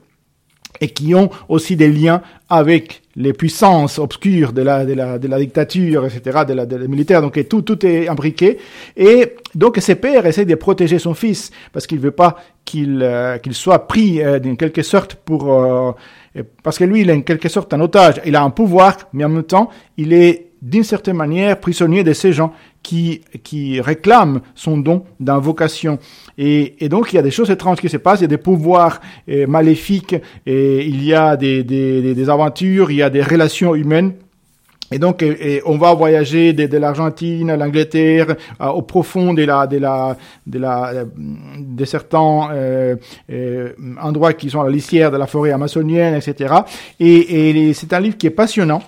Et 0.84 0.90
qui 0.90 1.16
ont 1.16 1.30
aussi 1.48 1.78
des 1.78 1.88
liens 1.88 2.22
avec 2.50 3.04
les 3.16 3.32
puissances 3.32 4.00
obscures 4.00 4.52
de 4.52 4.62
la, 4.62 4.84
de 4.86 4.94
la, 4.94 5.18
de 5.18 5.28
la 5.30 5.40
dictature, 5.40 6.06
etc., 6.06 6.40
de 6.46 6.54
la, 6.54 6.66
de 6.66 6.76
la 6.76 6.88
militaire. 6.88 7.22
Donc 7.22 7.40
tout, 7.48 7.62
tout 7.62 7.86
est 7.86 8.10
imbriqué. 8.10 8.58
Et 8.98 9.36
donc 9.56 9.78
ses 9.80 9.96
pères 9.96 10.26
essaient 10.26 10.46
de 10.46 10.56
protéger 10.56 11.00
son 11.00 11.14
fils 11.14 11.52
parce 11.72 11.88
qu'il 11.88 12.00
veut 12.00 12.12
pas 12.12 12.36
qu'il 12.66 13.02
euh, 13.02 13.38
qu'il 13.38 13.54
soit 13.54 13.88
pris 13.88 14.22
euh, 14.22 14.40
d'une 14.40 14.58
quelque 14.58 14.84
sorte 14.84 15.16
pour 15.16 15.54
euh, 15.54 15.92
parce 16.64 16.78
que 16.78 16.84
lui 16.84 17.02
il 17.02 17.10
est 17.10 17.14
en 17.14 17.22
quelque 17.22 17.48
sorte 17.48 17.74
un 17.74 17.80
otage. 17.80 18.22
Il 18.26 18.36
a 18.36 18.44
un 18.44 18.50
pouvoir, 18.50 18.98
mais 19.14 19.24
en 19.24 19.30
même 19.30 19.44
temps 19.44 19.70
il 19.96 20.12
est 20.12 20.53
d'une 20.64 20.86
certaine 20.86 21.18
manière 21.18 21.60
prisonnier 21.60 22.06
de 22.06 22.14
ces 22.14 22.32
gens 22.32 22.54
qui, 22.82 23.22
qui 23.44 23.82
réclament 23.82 24.40
son 24.56 24.78
don 24.78 25.04
d'invocation. 25.20 26.00
Et, 26.38 26.84
et 26.84 26.88
donc 26.88 27.12
il 27.12 27.18
y 27.18 27.20
a 27.20 27.22
des 27.22 27.32
choses 27.32 27.52
étranges 27.52 27.82
qui 27.82 27.90
se 27.90 27.98
passent, 27.98 28.22
il 28.22 28.24
y 28.24 28.26
a 28.26 28.30
des 28.30 28.38
pouvoirs 28.38 29.02
euh, 29.30 29.46
maléfiques, 29.46 30.16
et 30.46 30.86
il 30.86 31.04
y 31.04 31.14
a 31.14 31.36
des, 31.36 31.66
des, 31.66 32.16
des, 32.16 32.30
aventures, 32.30 32.92
il 32.92 32.98
y 32.98 33.04
a 33.04 33.10
des 33.10 33.22
relations 33.22 33.76
humaines. 33.76 34.14
Et 34.92 35.00
donc, 35.00 35.24
et 35.24 35.62
on 35.66 35.78
va 35.78 35.94
voyager 35.96 36.54
de, 36.54 36.68
de 36.68 36.78
l'Argentine 36.78 37.50
à 37.50 37.58
l'Angleterre, 37.58 38.36
au 38.60 38.84
profond 38.84 39.34
de 39.34 39.44
la, 39.44 39.66
de 39.66 39.80
la, 39.80 40.16
de 40.46 40.60
la, 40.60 40.94
de 41.58 41.86
certains 41.86 42.50
euh, 42.52 42.96
euh, 43.32 43.70
endroits 44.00 44.34
qui 44.34 44.52
sont 44.52 44.62
à 44.62 44.66
la 44.66 44.70
lisière 44.70 45.10
de 45.10 45.18
la 45.18 45.26
forêt 45.26 45.52
amazonienne, 45.52 46.14
etc. 46.14 46.54
Et, 47.00 47.50
et 47.50 47.74
c'est 47.74 47.92
un 47.92 48.00
livre 48.00 48.18
qui 48.18 48.28
est 48.28 48.30
passionnant 48.30 48.84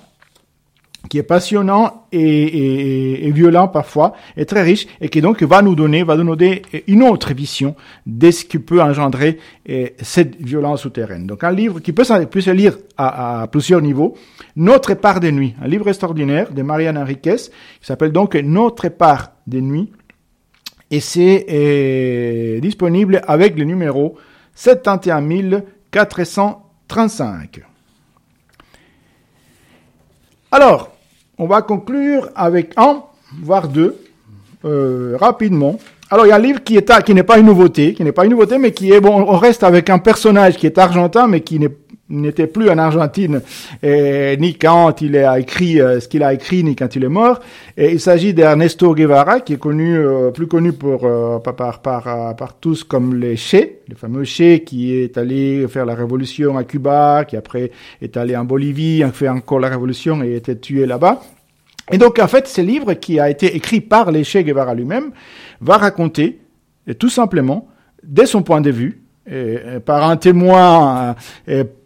qui 1.09 1.17
est 1.17 1.23
passionnant 1.23 2.07
et, 2.11 3.31
violent 3.31 3.67
parfois, 3.67 4.13
et 4.37 4.45
très 4.45 4.61
riche, 4.61 4.87
et 5.01 5.09
qui 5.09 5.21
donc 5.21 5.41
va 5.43 5.61
nous 5.61 5.75
donner, 5.75 6.03
va 6.03 6.15
nous 6.15 6.35
donner 6.35 6.61
une 6.87 7.03
autre 7.03 7.33
vision 7.33 7.75
de 8.05 8.31
ce 8.31 8.45
qui 8.45 8.59
peut 8.59 8.81
engendrer 8.81 9.37
eh, 9.65 9.95
cette 10.01 10.41
violence 10.41 10.81
souterraine. 10.81 11.27
Donc 11.27 11.43
un 11.43 11.51
livre 11.51 11.79
qui 11.79 11.91
peut, 11.93 12.03
se 12.03 12.51
lire 12.51 12.77
à, 12.97 13.47
plusieurs 13.51 13.81
niveaux. 13.81 14.15
Notre 14.55 14.93
part 14.93 15.19
des 15.19 15.31
nuits, 15.31 15.55
un 15.61 15.67
livre 15.67 15.87
extraordinaire 15.89 16.51
de 16.51 16.61
Marianne 16.61 16.97
Enriquez, 16.97 17.35
qui 17.35 17.85
s'appelle 17.85 18.11
donc 18.11 18.35
Notre 18.35 18.89
part 18.89 19.33
des 19.47 19.61
nuits, 19.61 19.91
et 20.91 20.99
c'est 20.99 21.45
eh, 21.47 22.59
disponible 22.61 23.21
avec 23.27 23.57
le 23.57 23.63
numéro 23.65 24.17
71 24.55 25.63
435. 25.91 27.61
Alors, 30.51 30.94
on 31.37 31.47
va 31.47 31.61
conclure 31.61 32.29
avec 32.35 32.73
un, 32.77 33.03
voire 33.41 33.67
deux, 33.67 33.95
euh, 34.63 35.17
rapidement. 35.19 35.77
Alors 36.09 36.25
il 36.25 36.29
y 36.29 36.31
a 36.31 36.35
un 36.35 36.39
livre 36.39 36.63
qui 36.63 36.77
est 36.77 37.03
qui 37.03 37.13
n'est 37.13 37.23
pas 37.23 37.39
une 37.39 37.47
nouveauté, 37.47 37.93
qui 37.93 38.03
n'est 38.03 38.11
pas 38.11 38.25
une 38.25 38.31
nouveauté, 38.31 38.57
mais 38.57 38.71
qui 38.71 38.91
est 38.91 39.01
bon. 39.01 39.25
On 39.27 39.37
reste 39.37 39.63
avec 39.63 39.89
un 39.89 39.99
personnage 39.99 40.57
qui 40.57 40.65
est 40.65 40.77
argentin, 40.77 41.27
mais 41.27 41.41
qui 41.41 41.59
n'était 42.09 42.47
plus 42.47 42.69
en 42.69 42.77
Argentine 42.77 43.41
ni 43.83 44.55
quand 44.55 45.01
il 45.01 45.17
a 45.17 45.39
écrit 45.39 45.81
euh, 45.81 45.99
ce 45.99 46.07
qu'il 46.07 46.23
a 46.23 46.33
écrit, 46.33 46.63
ni 46.63 46.75
quand 46.75 46.95
il 46.95 47.03
est 47.03 47.09
mort. 47.09 47.39
Et 47.77 47.91
il 47.91 47.99
s'agit 47.99 48.33
d'Ernesto 48.33 48.93
Guevara, 48.93 49.39
qui 49.39 49.53
est 49.53 49.57
connu, 49.57 49.97
euh, 49.97 50.31
plus 50.31 50.47
connu 50.47 50.73
pour 50.73 51.05
euh, 51.05 51.39
par, 51.39 51.79
par, 51.81 52.35
par, 52.35 52.53
tous 52.59 52.83
comme 52.83 53.15
les 53.15 53.35
Che, 53.35 53.79
le 53.87 53.95
fameux 53.95 54.23
Che 54.23 54.63
qui 54.63 54.93
est 54.93 55.17
allé 55.17 55.67
faire 55.67 55.85
la 55.85 55.95
révolution 55.95 56.57
à 56.57 56.63
Cuba, 56.63 57.25
qui 57.25 57.37
après 57.37 57.71
est 58.01 58.17
allé 58.17 58.35
en 58.35 58.45
Bolivie, 58.45 59.03
a 59.03 59.11
fait 59.11 59.29
encore 59.29 59.59
la 59.59 59.69
révolution 59.69 60.23
et 60.23 60.35
était 60.35 60.55
tué 60.55 60.85
là-bas. 60.85 61.21
Et 61.91 61.97
donc, 61.97 62.19
en 62.19 62.27
fait, 62.27 62.47
ce 62.47 62.61
livre 62.61 62.93
qui 62.93 63.19
a 63.19 63.29
été 63.29 63.55
écrit 63.55 63.81
par 63.81 64.11
les 64.11 64.23
Che 64.23 64.37
Guevara 64.37 64.73
lui-même 64.73 65.11
va 65.61 65.77
raconter, 65.77 66.39
tout 66.99 67.09
simplement, 67.09 67.67
dès 68.03 68.25
son 68.25 68.41
point 68.41 68.61
de 68.61 68.71
vue, 68.71 69.01
et, 69.29 69.57
par 69.83 70.07
un 70.07 70.17
témoin 70.17 71.15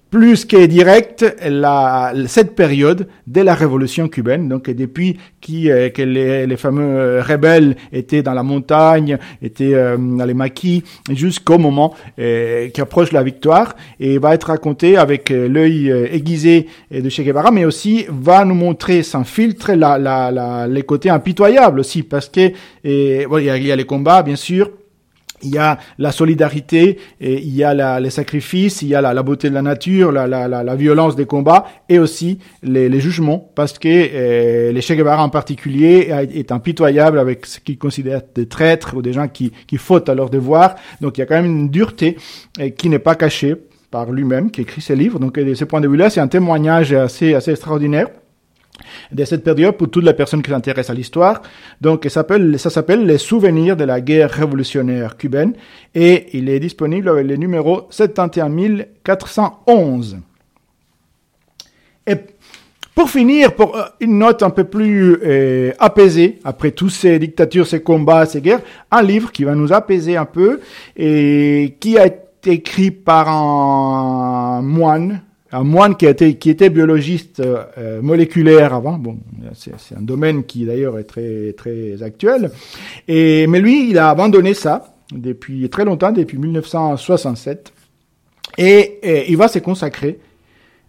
plus 0.10 0.46
que 0.46 0.66
direct 0.66 1.25
la, 1.48 2.13
cette 2.28 2.56
période 2.56 3.08
de 3.28 3.42
la 3.42 3.54
révolution 3.54 4.08
cubaine, 4.08 4.50
donc 4.50 4.70
depuis 4.70 5.18
qui, 5.39 5.70
euh, 5.70 5.89
que 5.89 6.01
les, 6.01 6.48
les, 6.48 6.58
fameux 6.58 7.22
rebelles 7.22 7.75
étaient 7.94 8.24
dans 8.24 8.34
la 8.34 8.44
montagne, 8.44 9.18
étaient 9.42 9.74
euh, 9.74 9.98
dans 9.98 10.25
les 10.25 10.34
maquis, 10.34 10.84
jusqu'au 11.12 11.58
moment 11.58 11.94
euh, 12.18 12.70
qui 12.70 12.82
approche 12.82 13.12
la 13.12 13.24
victoire, 13.24 13.75
et 14.00 14.18
va 14.18 14.34
être 14.34 14.46
raconté 14.46 14.98
avec 14.98 15.32
euh, 15.32 15.48
l'œil 15.48 15.89
aiguisé 16.12 16.68
de 16.92 17.08
Che 17.10 17.22
Guevara, 17.22 17.51
mais 17.51 17.66
aussi 17.66 18.06
va 18.10 18.46
nous 18.46 18.56
montrer 18.56 19.04
sans 19.04 19.24
filtre 19.24 19.74
la, 19.74 19.98
la, 19.98 20.68
les 20.68 20.84
côtés 20.84 21.10
impitoyables 21.10 21.80
aussi, 21.80 22.04
parce 22.04 22.30
que 22.30 22.51
et, 22.84 23.25
bon, 23.30 23.38
il, 23.38 23.46
y 23.46 23.50
il 23.60 23.68
y 23.68 23.72
a 23.72 23.75
les 23.75 23.86
combats, 23.86 24.24
bien 24.24 24.36
sûr, 24.36 24.72
il 25.43 25.50
y 25.50 25.58
a 25.58 25.77
la 25.98 26.12
solidarité, 26.12 26.98
et 27.19 27.41
il 27.41 27.55
y 27.55 27.63
a 27.63 28.00
les 28.00 28.10
sacrifices, 28.10 28.81
il 28.81 28.89
y 28.89 28.96
a 28.96 29.01
la, 29.01 29.24
beauté 29.24 29.50
de 29.50 29.53
la 29.53 29.62
nature, 29.62 30.12
la, 30.12 30.27
la, 30.27 30.75
violence 30.75 31.15
des 31.15 31.25
combats 31.25 31.65
et 31.88 32.00
aussi 32.00 32.39
les, 32.63 33.00
jugements, 33.00 33.51
parce 33.55 33.77
que 33.77 33.88
euh, 33.88 34.72
les 34.72 34.81
Che 34.81 34.93
Guevara 34.93 35.24
en 35.24 35.29
particulier 35.29 36.10
est 36.34 36.51
impitoyable 36.51 37.19
avec 37.19 37.46
ce 37.46 37.60
qu'ils 37.60 37.77
considèrent 37.77 38.22
des 38.36 38.48
traîtres 38.48 38.96
ou 38.96 39.01
des 39.01 39.13
gens 39.13 39.27
qui, 39.27 39.51
qui 39.67 39.77
fautent 39.77 40.10
à 40.10 40.15
leur 40.15 40.29
devoir. 40.29 40.75
Donc 41.01 41.17
il 41.17 41.22
y 41.22 41.24
a 41.24 41.25
quand 41.25 41.36
même 41.36 41.46
une 41.46 41.69
dureté 41.69 42.17
euh, 42.60 42.69
qui 42.69 42.89
n'est 42.89 43.00
pas 43.00 43.15
cachée 43.15 43.55
par 43.91 44.12
lui-même, 44.12 44.51
qui 44.51 44.62
écrit 44.62 44.81
ses 44.81 44.96
livres. 44.96 45.19
Donc 45.19 45.39
de 45.39 45.53
ce 45.53 45.65
point 45.65 45.81
de 45.81 45.88
vue-là, 45.88 46.10
c'est 46.10 46.19
un 46.19 46.27
témoignage 46.27 46.93
assez, 46.93 47.34
assez 47.34 47.51
extraordinaire 47.51 48.08
de 49.12 49.25
cette 49.25 49.43
période 49.43 49.75
pour 49.77 49.89
toutes 49.89 50.05
les 50.05 50.13
personnes 50.13 50.41
qui 50.41 50.51
s'intéressent 50.51 50.91
à 50.91 50.93
l'histoire. 50.93 51.41
Donc, 51.81 52.05
ça 52.05 52.09
s'appelle, 52.09 52.57
ça 52.59 52.69
s'appelle 52.69 53.05
Les 53.05 53.17
souvenirs 53.17 53.75
de 53.75 53.83
la 53.83 54.00
guerre 54.01 54.31
révolutionnaire 54.31 55.17
cubaine 55.17 55.53
et 55.95 56.38
il 56.38 56.50
est 56.50 56.59
disponible 56.59 57.09
avec 57.09 57.25
le 57.27 57.36
numéro 57.36 57.88
71411. 57.89 60.19
Et 62.07 62.15
pour 63.00 63.09
finir, 63.09 63.55
pour 63.55 63.77
euh, 63.77 63.83
une 64.01 64.19
note 64.19 64.43
un 64.43 64.50
peu 64.50 64.65
plus 64.65 65.17
euh, 65.24 65.71
apaisée, 65.79 66.38
après 66.43 66.71
toutes 66.71 66.91
ces 66.91 67.17
dictatures, 67.17 67.65
ces 67.65 67.81
combats, 67.81 68.25
ces 68.25 68.41
guerres, 68.41 68.59
un 68.91 69.01
livre 69.01 69.31
qui 69.31 69.45
va 69.45 69.55
nous 69.55 69.71
apaiser 69.71 70.17
un 70.17 70.25
peu 70.25 70.59
et 70.98 71.77
qui 71.79 71.98
a 71.98 72.07
été 72.07 72.51
écrit 72.51 72.91
par 72.91 73.29
un 73.29 74.62
moine 74.62 75.21
un 75.51 75.63
moine 75.63 75.96
qui, 75.96 76.13
qui 76.36 76.50
était 76.50 76.70
biologiste 76.70 77.39
euh, 77.39 78.01
moléculaire 78.01 78.74
avant. 78.74 78.98
Bon, 78.98 79.18
c'est, 79.53 79.74
un 79.96 80.01
domaine 80.01 80.44
qui 80.44 80.65
d'ailleurs 80.65 81.00
est 81.00 81.06
très 81.06 81.53
très 81.53 82.01
actuel. 82.03 82.51
Et 83.08 83.48
mais 83.48 83.60
lui, 83.60 83.89
il 83.89 83.98
a 83.98 84.10
abandonné 84.10 84.53
ça 84.53 84.96
depuis 85.12 85.70
très 85.70 85.86
longtemps, 85.86 86.12
depuis 86.12 86.38
1967, 86.38 87.74
et, 88.58 89.00
et 89.01 89.32
il 89.32 89.38
va 89.38 89.48
se 89.48 89.60
consacrer 89.60 90.20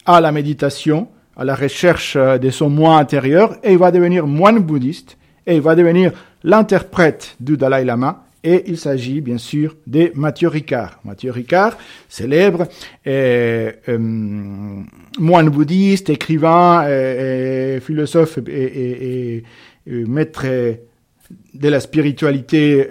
à 0.04 0.20
la 0.20 0.30
méditation, 0.30 1.08
à 1.36 1.44
la 1.44 1.54
recherche 1.54 2.16
de 2.16 2.50
son 2.50 2.68
moi 2.68 2.98
intérieur, 2.98 3.56
et 3.62 3.72
il 3.72 3.78
va 3.78 3.90
devenir 3.90 4.26
moine 4.26 4.58
bouddhiste, 4.58 5.16
et 5.46 5.54
il 5.54 5.62
va 5.62 5.74
devenir 5.74 6.12
l'interprète 6.42 7.36
du 7.40 7.56
Dalai 7.56 7.84
Lama 7.84 8.24
et 8.42 8.64
il 8.66 8.78
s'agit 8.78 9.20
bien 9.20 9.38
sûr 9.38 9.76
de 9.86 10.12
Mathieu 10.14 10.48
Ricard. 10.48 11.00
Mathieu 11.04 11.30
Ricard, 11.30 11.76
célèbre 12.08 12.66
euh, 13.06 13.72
euh, 13.88 13.98
moine 13.98 15.50
bouddhiste, 15.50 16.10
écrivain, 16.10 16.84
euh, 16.84 17.80
philosophe 17.80 18.38
et, 18.46 19.42
maître 19.86 20.46
de 20.46 21.68
la 21.68 21.80
spiritualité 21.80 22.86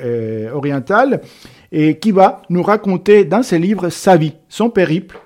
orientale, 0.54 1.22
et 1.72 1.98
qui 1.98 2.12
va 2.12 2.42
nous 2.50 2.64
raconter 2.64 3.24
dans 3.26 3.44
ses 3.44 3.60
livres 3.60 3.90
sa 3.90 4.18
vie, 4.18 4.34
son 4.50 4.70
périple, 4.70 5.18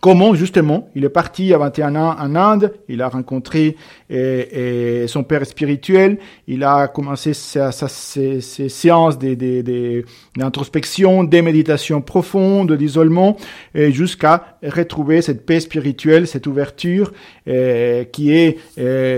Comment 0.00 0.34
justement 0.34 0.88
il 0.94 1.04
est 1.04 1.10
parti 1.10 1.52
à 1.52 1.58
21 1.58 1.94
ans 1.94 2.16
en 2.18 2.34
Inde, 2.34 2.72
il 2.88 3.02
a 3.02 3.08
rencontré 3.08 3.76
et, 4.08 5.02
et 5.02 5.08
son 5.08 5.24
père 5.24 5.44
spirituel, 5.44 6.18
il 6.48 6.64
a 6.64 6.88
commencé 6.88 7.34
ses, 7.34 7.68
ses, 7.70 8.68
séances 8.70 9.18
d'introspection, 9.18 11.24
des 11.24 11.42
méditations 11.42 12.00
profondes, 12.00 12.72
d'isolement, 12.72 13.36
jusqu'à 13.74 14.56
retrouver 14.62 15.20
cette 15.20 15.44
paix 15.44 15.60
spirituelle, 15.60 16.26
cette 16.26 16.46
ouverture 16.46 17.12
qui 17.44 18.32
est 18.32 18.56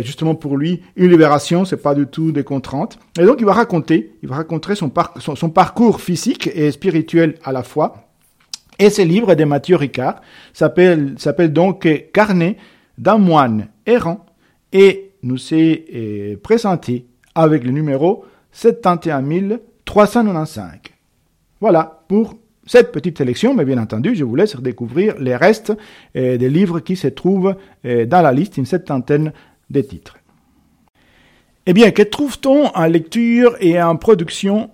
justement 0.03 0.35
pour 0.35 0.57
lui 0.57 0.83
une 0.97 1.11
libération, 1.11 1.65
c'est 1.65 1.81
pas 1.81 1.95
du 1.95 2.07
tout 2.07 2.33
des 2.33 2.43
contraintes. 2.43 2.99
Et 3.21 3.25
donc 3.25 3.37
il 3.39 3.47
va 3.47 3.53
raconter, 3.53 4.15
il 4.23 4.29
va 4.29 4.37
raconter 4.37 4.75
son, 4.75 4.91
son 5.19 5.51
parcours 5.51 6.01
physique 6.01 6.51
et 6.53 6.73
spirituel 6.73 7.37
à 7.45 7.53
la 7.53 7.63
fois 7.63 8.09
et 8.79 8.91
ce 8.91 9.03
livre 9.03 9.35
de 9.35 9.45
Mathieu 9.45 9.77
Ricard 9.77 10.21
s'appelle, 10.53 11.15
s'appelle 11.19 11.53
donc 11.53 11.89
Carnet 12.13 12.57
d'un 12.99 13.19
moine 13.19 13.69
errant 13.87 14.27
et 14.73 15.13
nous 15.23 15.39
s'est 15.39 15.85
euh, 15.95 16.37
présenté 16.43 17.07
avec 17.35 17.65
le 17.65 17.71
numéro 17.71 18.25
71395. 18.53 20.81
Voilà 21.61 22.03
pour 22.09 22.35
cette 22.67 22.93
petite 22.93 23.19
sélection, 23.19 23.55
mais 23.55 23.65
bien 23.65 23.79
entendu, 23.79 24.15
je 24.15 24.23
vous 24.25 24.37
laisse 24.37 24.57
découvrir 24.57 25.19
les 25.19 25.37
restes 25.37 25.73
euh, 26.17 26.37
des 26.37 26.51
livres 26.51 26.81
qui 26.81 26.97
se 26.97 27.07
trouvent 27.09 27.57
euh, 27.85 28.07
dans 28.07 28.23
la 28.23 28.33
liste, 28.33 28.57
une 28.57 28.67
septantaine 28.67 29.33
de 29.71 29.81
titres. 29.81 30.19
Eh 31.67 31.73
bien, 31.73 31.93
que 31.93 32.03
trouve-t-on 32.03 32.67
en 32.75 32.87
lecture 32.87 33.57
et 33.61 33.81
en 33.81 33.95
production 33.97 34.71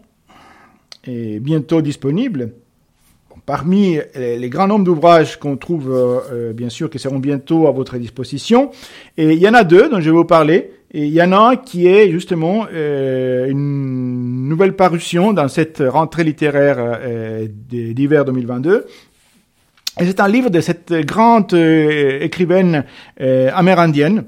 bientôt 1.06 1.80
disponible? 1.80 2.52
Parmi 3.46 3.98
les, 4.14 4.48
grands 4.48 4.66
nombres 4.66 4.84
d'ouvrages 4.84 5.38
qu'on 5.38 5.56
trouve, 5.56 5.94
bien 6.54 6.68
sûr, 6.68 6.90
qui 6.90 6.98
seront 6.98 7.18
bientôt 7.18 7.66
à 7.66 7.72
votre 7.72 7.96
disposition, 7.98 8.70
et 9.16 9.32
il 9.32 9.38
y 9.38 9.48
en 9.48 9.54
a 9.54 9.64
deux 9.64 9.88
dont 9.88 10.00
je 10.00 10.06
vais 10.06 10.16
vous 10.16 10.24
parler. 10.24 10.70
Et 10.90 11.04
il 11.04 11.12
y 11.12 11.20
en 11.20 11.32
a 11.32 11.50
un 11.50 11.56
qui 11.56 11.86
est 11.86 12.10
justement 12.10 12.66
une 12.70 14.48
nouvelle 14.48 14.74
parution 14.74 15.32
dans 15.32 15.48
cette 15.48 15.82
rentrée 15.86 16.24
littéraire 16.24 16.98
d'hiver 17.70 18.24
2022 18.24 18.86
et 20.00 20.06
c'est 20.06 20.20
un 20.20 20.28
livre 20.28 20.48
de 20.48 20.60
cette 20.60 20.92
grande 20.92 21.52
euh, 21.54 22.20
écrivaine 22.20 22.84
euh, 23.20 23.50
amérindienne 23.52 24.24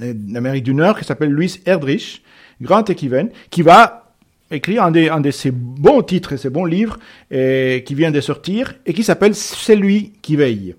euh, 0.00 0.12
d'Amérique 0.14 0.64
du 0.64 0.74
Nord 0.74 0.98
qui 0.98 1.04
s'appelle 1.04 1.30
Louise 1.30 1.60
Erdrich, 1.66 2.22
grande 2.60 2.90
écrivaine, 2.90 3.30
qui 3.50 3.62
va 3.62 4.01
écrire 4.52 4.84
un 4.84 4.90
de, 4.90 5.08
un 5.08 5.20
de 5.20 5.30
ses 5.30 5.50
bons 5.50 6.02
titres, 6.02 6.36
ses 6.36 6.50
bons 6.50 6.64
livres 6.64 6.98
qui 7.30 7.94
vient 7.94 8.10
de 8.10 8.20
sortir 8.20 8.74
et 8.86 8.92
qui 8.92 9.02
s'appelle 9.02 9.34
Celui 9.34 10.12
qui 10.22 10.36
veille. 10.36 10.74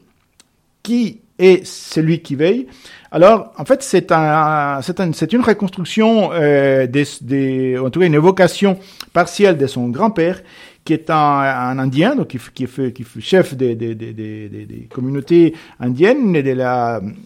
Qui 0.83 1.21
est 1.39 1.65
celui 1.65 2.19
qui 2.19 2.35
veille? 2.35 2.67
Alors, 3.11 3.53
en 3.57 3.65
fait, 3.65 3.83
c'est 3.83 4.11
un, 4.11 4.79
c'est 4.81 4.99
un, 4.99 5.11
une 5.11 5.41
reconstruction, 5.41 6.29
des, 6.31 7.03
des, 7.21 7.77
en 7.77 7.89
tout 7.89 7.99
cas 7.99 8.05
une 8.05 8.13
évocation 8.13 8.77
partielle 9.13 9.57
de 9.57 9.67
son 9.67 9.89
grand-père 9.89 10.41
qui 10.85 10.93
est 10.93 11.09
un, 11.09 11.79
Indien, 11.79 12.15
donc 12.15 12.27
qui, 12.27 12.39
qui, 12.53 12.67
fait, 12.67 12.91
qui 12.91 13.03
fait 13.03 13.21
chef 13.21 13.55
des, 13.55 13.75
des, 13.75 13.95
des, 13.95 14.13
des, 14.13 14.87
communautés 14.93 15.53
indiennes, 15.79 16.31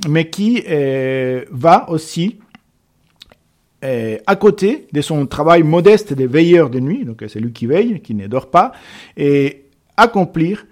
mais 0.08 0.30
qui 0.30 0.64
euh, 0.70 1.44
va 1.52 1.90
aussi 1.90 2.38
euh, 3.84 4.18
à 4.26 4.36
côté 4.36 4.88
de 4.92 5.02
son 5.02 5.26
travail 5.28 5.64
modeste 5.64 6.14
de 6.14 6.26
veilleur 6.26 6.70
de 6.70 6.80
nuit, 6.80 7.06
donc 7.06 7.24
c'est 7.28 7.40
lui 7.40 7.52
qui 7.52 7.68
veille, 7.68 8.02
qui 8.02 8.16
ne 8.16 8.28
dort 8.28 8.50
pas, 8.50 8.72
et 9.16 9.66
accomplir 9.96 10.66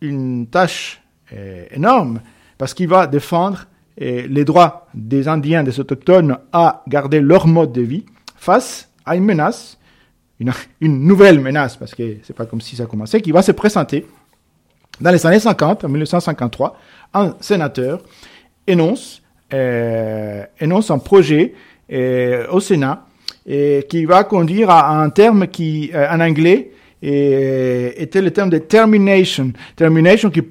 une 0.00 0.46
tâche 0.46 1.02
euh, 1.32 1.64
énorme, 1.70 2.20
parce 2.56 2.74
qu'il 2.74 2.88
va 2.88 3.06
défendre 3.06 3.66
les 4.00 4.44
droits 4.44 4.86
des 4.94 5.26
Indiens, 5.26 5.64
des 5.64 5.80
autochtones 5.80 6.38
à 6.52 6.84
garder 6.86 7.20
leur 7.20 7.48
mode 7.48 7.72
de 7.72 7.82
vie 7.82 8.06
face 8.36 8.92
à 9.04 9.16
une 9.16 9.24
menace 9.24 9.78
une, 10.80 11.04
nouvelle 11.04 11.40
menace, 11.40 11.76
parce 11.76 11.94
que 11.94 12.18
c'est 12.22 12.34
pas 12.36 12.46
comme 12.46 12.60
si 12.60 12.76
ça 12.76 12.86
commençait, 12.86 13.20
qui 13.20 13.32
va 13.32 13.42
se 13.42 13.52
présenter 13.52 14.06
dans 15.00 15.10
les 15.10 15.26
années 15.26 15.40
50, 15.40 15.84
en 15.84 15.88
1953, 15.88 16.76
un 17.14 17.34
sénateur 17.40 18.02
énonce, 18.66 19.22
euh, 19.52 20.44
un 20.60 20.98
projet 20.98 21.54
euh, 21.54 21.56
au 21.90 22.60
Sénat 22.60 23.08
et 23.48 23.86
qui 23.88 24.04
va 24.04 24.24
conduire 24.24 24.70
à, 24.70 25.02
un 25.02 25.10
terme 25.10 25.48
qui, 25.48 25.90
euh, 25.94 26.06
en 26.10 26.20
anglais, 26.20 26.70
était 27.00 28.20
le 28.20 28.30
terme 28.30 28.50
de 28.50 28.58
termination. 28.58 29.52
Termination 29.76 30.30
qui 30.30 30.42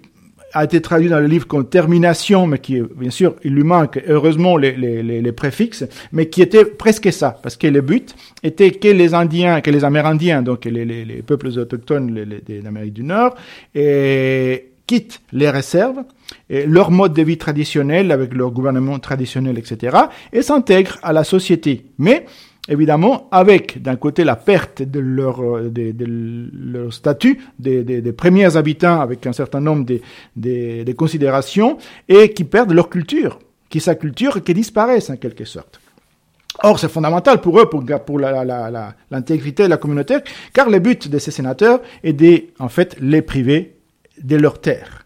a 0.53 0.63
été 0.63 0.81
traduit 0.81 1.09
dans 1.09 1.19
le 1.19 1.27
livre 1.27 1.45
comme 1.45 1.67
termination, 1.67 2.47
mais 2.47 2.59
qui, 2.59 2.81
bien 2.81 3.11
sûr, 3.11 3.35
il 3.43 3.53
lui 3.53 3.63
manque 3.63 4.01
heureusement 4.07 4.55
les, 4.57 4.71
les, 4.71 5.03
les, 5.03 5.31
préfixes, 5.33 5.83
mais 6.13 6.29
qui 6.29 6.41
était 6.41 6.63
presque 6.63 7.11
ça, 7.11 7.37
parce 7.43 7.57
que 7.57 7.67
le 7.67 7.81
but 7.81 8.15
était 8.43 8.71
que 8.71 8.87
les 8.87 9.13
Indiens, 9.13 9.59
que 9.59 9.69
les 9.69 9.83
Amérindiens, 9.83 10.41
donc 10.41 10.65
les, 10.65 10.85
les 10.85 11.21
peuples 11.21 11.47
autochtones 11.47 12.25
d'Amérique 12.63 12.93
du 12.93 13.03
Nord, 13.03 13.35
et 13.75 14.69
quittent 14.87 15.21
les 15.33 15.49
réserves, 15.49 16.03
et 16.49 16.65
leur 16.65 16.91
mode 16.91 17.13
de 17.13 17.21
vie 17.21 17.37
traditionnel 17.37 18.11
avec 18.11 18.33
leur 18.33 18.51
gouvernement 18.51 18.97
traditionnel, 18.99 19.57
etc., 19.59 19.95
et 20.33 20.41
s'intègrent 20.41 20.97
à 21.03 21.13
la 21.13 21.23
société. 21.23 21.85
Mais 21.99 22.25
évidemment, 22.69 23.27
avec 23.31 23.81
d'un 23.81 23.95
côté 23.97 24.23
la 24.23 24.35
perte 24.35 24.81
de 24.81 24.99
leur, 24.99 25.41
euh, 25.41 25.69
de, 25.69 25.93
leur 26.07 26.93
statut 26.93 27.39
des, 27.59 27.83
des, 27.83 28.01
des, 28.01 28.13
premiers 28.13 28.55
habitants 28.55 28.99
avec 29.01 29.25
un 29.27 29.33
certain 29.33 29.59
nombre 29.59 29.85
de, 29.85 29.99
de, 30.35 30.91
considérations, 30.93 31.77
et 32.07 32.33
qui 32.33 32.43
perdent 32.45 32.71
leur 32.71 32.89
culture, 32.89 33.39
qui 33.69 33.79
sa 33.79 33.95
culture 33.95 34.43
qui 34.43 34.53
disparaissent 34.53 35.09
en 35.09 35.17
quelque 35.17 35.45
sorte. 35.45 35.79
Or, 36.63 36.79
c'est 36.79 36.89
fondamental 36.89 37.39
pour 37.39 37.59
eux, 37.59 37.69
pour, 37.69 37.83
pour 38.05 38.19
l'intégrité 38.19 39.63
de 39.63 39.67
la 39.69 39.77
communauté, 39.77 40.17
car 40.53 40.69
le 40.69 40.79
but 40.79 41.07
de 41.07 41.19
ces 41.19 41.29
sénateurs 41.29 41.81
est 42.03 42.13
de, 42.13 42.45
en 42.57 42.67
fait, 42.67 42.97
les 42.99 43.21
priver 43.21 43.76
de 44.23 44.35
leurs 44.35 44.59
terres. 44.59 45.03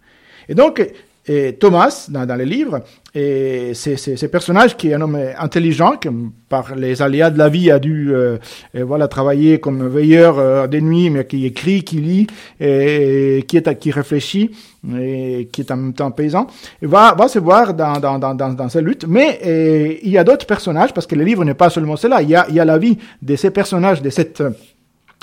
Et 0.49 0.55
donc, 0.55 0.81
et 1.27 1.53
Thomas, 1.53 2.07
dans, 2.09 2.25
dans 2.25 2.35
le 2.35 2.45
livre, 2.45 2.81
et 3.13 3.73
c'est 3.75 3.95
ce 3.95 4.25
personnage 4.25 4.75
qui 4.75 4.89
est 4.89 4.95
un 4.95 5.01
homme 5.01 5.19
intelligent, 5.37 5.97
qui 5.97 6.09
par 6.49 6.75
les 6.75 6.99
aléas 7.03 7.29
de 7.29 7.37
la 7.37 7.47
vie 7.47 7.69
a 7.69 7.77
dû 7.77 8.09
euh, 8.11 8.37
voilà 8.73 9.07
travailler 9.07 9.59
comme 9.59 9.87
veilleur 9.87 10.39
euh, 10.39 10.65
des 10.65 10.81
nuits, 10.81 11.11
mais 11.11 11.25
qui 11.25 11.45
écrit, 11.45 11.83
qui 11.83 11.97
lit, 11.97 12.27
et, 12.59 13.45
qui 13.47 13.57
est 13.57 13.79
qui 13.79 13.91
réfléchit, 13.91 14.49
et 14.97 15.47
qui 15.51 15.61
est 15.61 15.71
en 15.71 15.77
même 15.77 15.93
temps 15.93 16.09
paysan, 16.09 16.47
et 16.81 16.87
va 16.87 17.13
va 17.13 17.27
se 17.27 17.37
voir 17.37 17.75
dans 17.75 17.99
dans 17.99 18.17
dans 18.17 18.33
dans, 18.33 18.53
dans 18.53 18.69
cette 18.69 18.83
lutte. 18.83 19.05
Mais 19.07 19.99
il 20.03 20.09
y 20.09 20.17
a 20.17 20.23
d'autres 20.23 20.47
personnages 20.47 20.91
parce 20.91 21.05
que 21.05 21.15
le 21.15 21.23
livre 21.23 21.45
n'est 21.45 21.53
pas 21.53 21.69
seulement 21.69 21.97
cela. 21.97 22.23
Il 22.23 22.29
y 22.29 22.35
a 22.35 22.47
il 22.49 22.55
y 22.55 22.59
a 22.59 22.65
la 22.65 22.79
vie 22.79 22.97
de 23.21 23.35
ces 23.35 23.51
personnages, 23.51 24.01
de 24.01 24.09
cette 24.09 24.41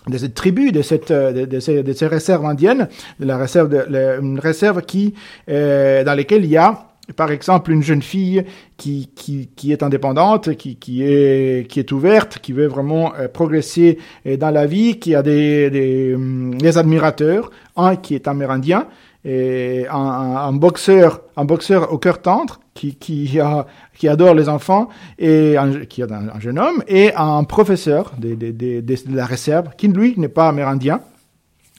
de 0.08 0.18
cette 0.18 0.34
tribu, 0.34 0.72
de 0.72 0.82
cette 0.82 1.12
de, 1.12 1.44
de, 1.44 1.60
ces, 1.60 1.82
de 1.82 1.92
ces 1.92 2.06
réserves 2.06 2.44
indiennes, 2.44 2.88
de 3.20 3.26
la 3.26 3.36
réserve 3.36 3.68
de, 3.68 4.20
une 4.20 4.38
réserve 4.38 4.82
qui 4.82 5.14
euh, 5.48 6.04
dans 6.04 6.14
lesquelles 6.14 6.44
il 6.44 6.50
y 6.50 6.56
a 6.56 6.87
par 7.16 7.30
exemple 7.30 7.72
une 7.72 7.82
jeune 7.82 8.02
fille 8.02 8.44
qui 8.76 9.10
qui, 9.14 9.48
qui 9.56 9.72
est 9.72 9.82
indépendante, 9.82 10.54
qui 10.56 10.76
qui 10.76 11.02
est 11.02 11.68
qui 11.68 11.80
est 11.80 11.92
ouverte, 11.92 12.38
qui 12.38 12.52
veut 12.52 12.66
vraiment 12.66 13.14
euh, 13.14 13.28
progresser 13.28 13.98
euh, 14.26 14.36
dans 14.36 14.50
la 14.50 14.66
vie, 14.66 14.98
qui 14.98 15.14
a 15.14 15.22
des 15.22 15.70
des, 15.70 16.16
des 16.16 16.78
admirateurs, 16.78 17.50
un 17.76 17.96
qui 17.96 18.14
est 18.14 18.28
amérindien 18.28 18.86
et 19.24 19.86
un, 19.90 19.96
un, 19.96 20.52
boxeur 20.52 21.22
un 21.36 21.44
boxeur 21.44 21.92
au 21.92 21.98
cœur 21.98 22.22
tendre 22.22 22.60
qui 22.74 22.94
qui 22.94 23.40
a 23.40 23.66
qui 23.98 24.06
adore 24.06 24.34
les 24.34 24.48
enfants 24.48 24.88
et 25.18 25.56
un, 25.56 25.84
qui 25.86 26.02
est 26.02 26.12
un, 26.12 26.38
jeune 26.38 26.58
homme 26.58 26.84
et 26.86 27.12
un 27.14 27.42
professeur 27.42 28.12
de, 28.16 28.34
de, 28.34 28.52
de, 28.52 28.80
de 28.80 29.16
la 29.16 29.26
réserve 29.26 29.70
qui 29.76 29.88
lui 29.88 30.14
n'est 30.18 30.28
pas 30.28 30.48
amérindien 30.48 31.00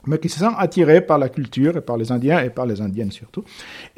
mais 0.08 0.18
qui 0.18 0.30
se 0.30 0.40
sent 0.40 0.54
attiré 0.58 1.02
par 1.02 1.18
la 1.18 1.30
culture 1.30 1.78
et 1.78 1.82
par 1.82 1.98
les 1.98 2.12
Indiens 2.12 2.40
et 2.42 2.50
par 2.50 2.66
les 2.66 2.82
Indiennes 2.82 3.12
surtout. 3.12 3.44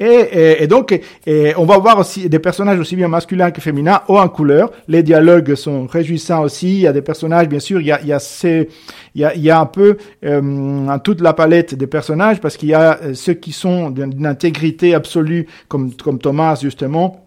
Et, 0.00 0.04
et, 0.04 0.62
et 0.62 0.66
donc, 0.66 0.98
on 1.26 1.64
va 1.64 1.78
voir 1.78 1.98
aussi 1.98 2.28
des 2.28 2.38
personnages 2.38 2.78
aussi 2.78 2.96
bien 2.96 3.08
masculins 3.08 3.50
que 3.50 3.60
féminins, 3.60 4.02
haut 4.08 4.18
en 4.18 4.28
couleur. 4.28 4.70
Les 4.88 5.02
dialogues 5.02 5.54
sont 5.54 5.86
réjouissants 5.86 6.42
aussi. 6.42 6.68
Il 6.74 6.80
y 6.80 6.86
a 6.86 6.92
des 6.92 7.02
personnages, 7.02 7.48
bien 7.48 7.60
sûr, 7.60 7.80
il 7.80 7.86
y 7.86 7.92
a, 7.92 8.00
il 8.00 8.08
y 8.08 8.12
a, 8.12 8.18
ces, 8.18 8.68
il 9.14 9.22
y 9.22 9.24
a, 9.24 9.34
il 9.34 9.42
y 9.42 9.50
a 9.50 9.60
un 9.60 9.66
peu 9.66 9.96
euh, 10.24 10.98
toute 11.04 11.20
la 11.20 11.32
palette 11.32 11.74
des 11.74 11.86
personnages 11.86 12.40
parce 12.40 12.56
qu'il 12.56 12.68
y 12.68 12.74
a 12.74 12.98
euh, 13.02 13.14
ceux 13.14 13.34
qui 13.34 13.52
sont 13.52 13.90
d'une 13.90 14.26
intégrité 14.26 14.94
absolue, 14.94 15.46
comme, 15.68 15.94
comme 15.94 16.18
Thomas 16.18 16.56
justement 16.60 17.21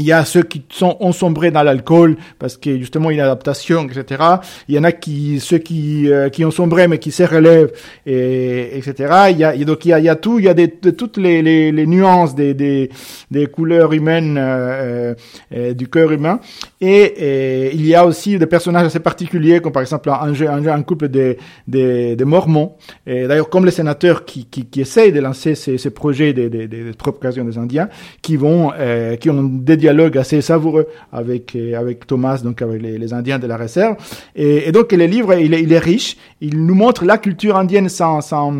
il 0.00 0.06
y 0.06 0.12
a 0.12 0.24
ceux 0.24 0.42
qui 0.42 0.62
sont 0.70 0.96
ensombrés 1.00 1.50
dans 1.50 1.62
l'alcool 1.62 2.16
parce 2.38 2.56
que 2.56 2.78
justement 2.78 3.10
une 3.10 3.20
adaptation, 3.20 3.86
etc. 3.86 4.22
Il 4.66 4.74
y 4.74 4.78
en 4.78 4.84
a 4.84 4.92
qui 4.92 5.40
ceux 5.40 5.58
qui 5.58 6.10
euh, 6.10 6.30
qui 6.30 6.42
ont 6.44 6.50
sombré 6.50 6.88
mais 6.88 6.98
qui 6.98 7.10
se 7.10 7.22
relèvent, 7.22 7.70
et, 8.06 8.78
etc. 8.78 8.94
Il 9.30 9.38
y 9.38 9.44
a 9.44 9.54
donc 9.64 9.84
il 9.84 9.88
y 9.88 9.92
a, 9.92 9.98
il 9.98 10.06
y 10.06 10.08
a 10.08 10.16
tout, 10.16 10.38
il 10.38 10.46
y 10.46 10.48
a 10.48 10.54
des, 10.54 10.70
toutes 10.70 11.18
les, 11.18 11.72
nuances 11.86 12.34
des, 12.34 12.54
des, 12.54 12.90
des 13.30 13.46
couleurs 13.46 13.92
humaines 13.92 14.36
euh, 14.38 15.14
euh, 15.54 15.74
du 15.74 15.88
cœur 15.88 16.12
humain. 16.12 16.40
Et, 16.80 17.70
il 17.74 17.86
y 17.86 17.94
a 17.94 18.06
aussi 18.06 18.38
des 18.38 18.46
personnages 18.46 18.86
assez 18.86 19.00
particuliers 19.00 19.60
comme 19.60 19.72
par 19.72 19.82
exemple 19.82 20.08
un, 20.08 20.32
un, 20.32 20.66
un 20.66 20.82
couple 20.82 21.08
de, 21.08 21.36
de, 21.68 22.24
Mormons. 22.24 22.76
D'ailleurs 23.06 23.50
comme 23.50 23.66
les 23.66 23.70
sénateurs 23.70 24.24
qui, 24.24 24.46
qui, 24.46 24.64
qui 24.64 24.80
essayent 24.80 25.12
de 25.12 25.20
lancer 25.20 25.54
ces, 25.54 25.76
ces 25.76 25.90
projets 25.90 26.32
des 26.32 26.48
de, 26.48 26.66
de, 26.66 26.92
de, 26.92 27.42
des 27.42 27.58
Indiens, 27.58 27.88
qui 28.22 28.36
vont 28.36 28.72
qui 29.20 29.28
ont 29.28 29.42
des 29.42 29.76
dialogue 29.90 30.18
assez 30.18 30.40
savoureux 30.40 30.86
avec 31.12 31.56
euh, 31.56 31.78
avec 31.78 32.06
Thomas, 32.06 32.38
donc 32.42 32.62
avec 32.62 32.80
les, 32.80 33.12
Indiens 33.12 33.38
de 33.38 33.46
la 33.46 33.56
réserve. 33.56 33.96
Et, 34.36 34.70
donc 34.72 34.92
le 34.92 35.06
livre, 35.06 35.34
il 35.34 35.52
est, 35.52 35.62
il 35.62 35.72
est, 35.72 35.78
riche. 35.78 36.16
Il 36.40 36.64
nous 36.64 36.74
montre 36.74 37.04
la 37.04 37.18
culture 37.18 37.56
indienne 37.56 37.88
sans 37.88 38.20
sans 38.20 38.52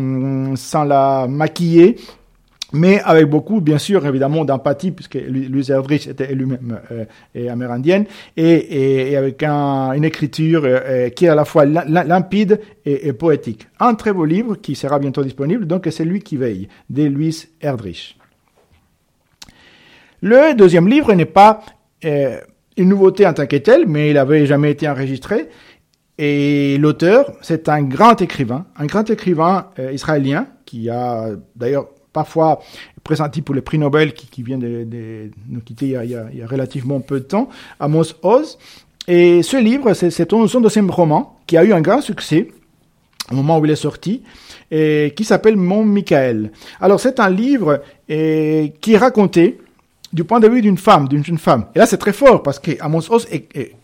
sans 0.55 0.83
la 0.83 1.27
maquiller, 1.29 1.95
mais 2.73 2.99
avec 3.01 3.27
beaucoup, 3.29 3.61
bien 3.61 3.77
sûr, 3.77 4.05
évidemment, 4.05 4.43
d'empathie, 4.43 4.91
puisque 4.91 5.15
Louise 5.15 5.69
Erdrich 5.69 6.07
était 6.07 6.33
lui-même 6.33 6.79
euh, 6.91 7.49
amérindienne, 7.49 8.05
et, 8.35 9.15
avec 9.15 9.43
un, 9.43 9.93
une 9.93 10.05
écriture 10.05 10.63
euh, 10.65 11.09
qui 11.09 11.25
est 11.25 11.29
à 11.29 11.35
la 11.35 11.45
fois 11.45 11.65
limpide 11.65 12.59
et, 12.85 13.07
et, 13.07 13.13
poétique. 13.13 13.67
Un 13.79 13.93
très 13.95 14.13
beau 14.13 14.25
livre 14.25 14.55
qui 14.55 14.75
sera 14.75 14.99
bientôt 14.99 15.23
disponible, 15.23 15.65
donc 15.65 15.87
c'est 15.91 16.05
lui 16.05 16.19
qui 16.21 16.37
veille, 16.37 16.67
de 16.89 17.03
Louise 17.03 17.49
Erdrich. 17.61 18.17
Le 20.21 20.53
deuxième 20.53 20.87
livre 20.87 21.11
n'est 21.13 21.25
pas 21.25 21.61
euh, 22.05 22.39
une 22.77 22.89
nouveauté 22.89 23.25
en 23.25 23.33
tant 23.33 23.47
que 23.47 23.55
telle, 23.55 23.87
mais 23.87 24.11
il 24.11 24.17
avait 24.19 24.45
jamais 24.45 24.69
été 24.69 24.87
enregistré. 24.87 25.49
Et 26.19 26.77
l'auteur, 26.77 27.33
c'est 27.41 27.67
un 27.69 27.81
grand 27.81 28.21
écrivain, 28.21 28.67
un 28.77 28.85
grand 28.85 29.09
écrivain 29.09 29.69
euh, 29.79 29.91
israélien 29.91 30.45
qui 30.65 30.91
a 30.91 31.29
d'ailleurs 31.55 31.87
parfois 32.13 32.59
présenté 33.03 33.41
pour 33.41 33.55
le 33.55 33.61
prix 33.61 33.79
Nobel 33.79 34.13
qui, 34.13 34.43
vient 34.43 34.59
de, 34.59 35.31
nous 35.49 35.61
quitter 35.61 35.97
il 36.03 36.11
y, 36.11 36.41
a, 36.41 36.47
relativement 36.47 36.99
peu 36.99 37.21
de 37.21 37.25
temps, 37.25 37.49
Amos 37.79 38.13
Oz. 38.21 38.59
Et 39.07 39.41
ce 39.41 39.57
livre, 39.57 39.93
c'est 39.93 40.11
son 40.29 40.61
deuxième 40.61 40.91
roman 40.91 41.39
qui 41.47 41.57
a 41.57 41.63
eu 41.63 41.73
un 41.73 41.81
grand 41.81 42.01
succès 42.01 42.49
au 43.31 43.35
moment 43.35 43.57
où 43.57 43.65
il 43.65 43.71
est 43.71 43.75
sorti, 43.75 44.21
qui 44.69 45.23
s'appelle 45.23 45.55
Mon 45.55 45.83
Michael. 45.85 46.51
Alors 46.79 46.99
c'est 46.99 47.19
un 47.19 47.29
livre 47.29 47.81
et, 48.09 48.73
qui 48.81 48.93
est 48.93 48.97
raconté 48.97 49.57
du 50.13 50.23
point 50.23 50.39
de 50.39 50.47
vue 50.47 50.61
d'une 50.61 50.77
femme, 50.77 51.07
d'une 51.07 51.23
jeune 51.23 51.37
femme. 51.37 51.65
Et 51.75 51.79
là, 51.79 51.85
c'est 51.85 51.97
très 51.97 52.13
fort 52.13 52.43
parce 52.43 52.59
que 52.59 52.71
Amos 52.81 53.11
Oz 53.11 53.27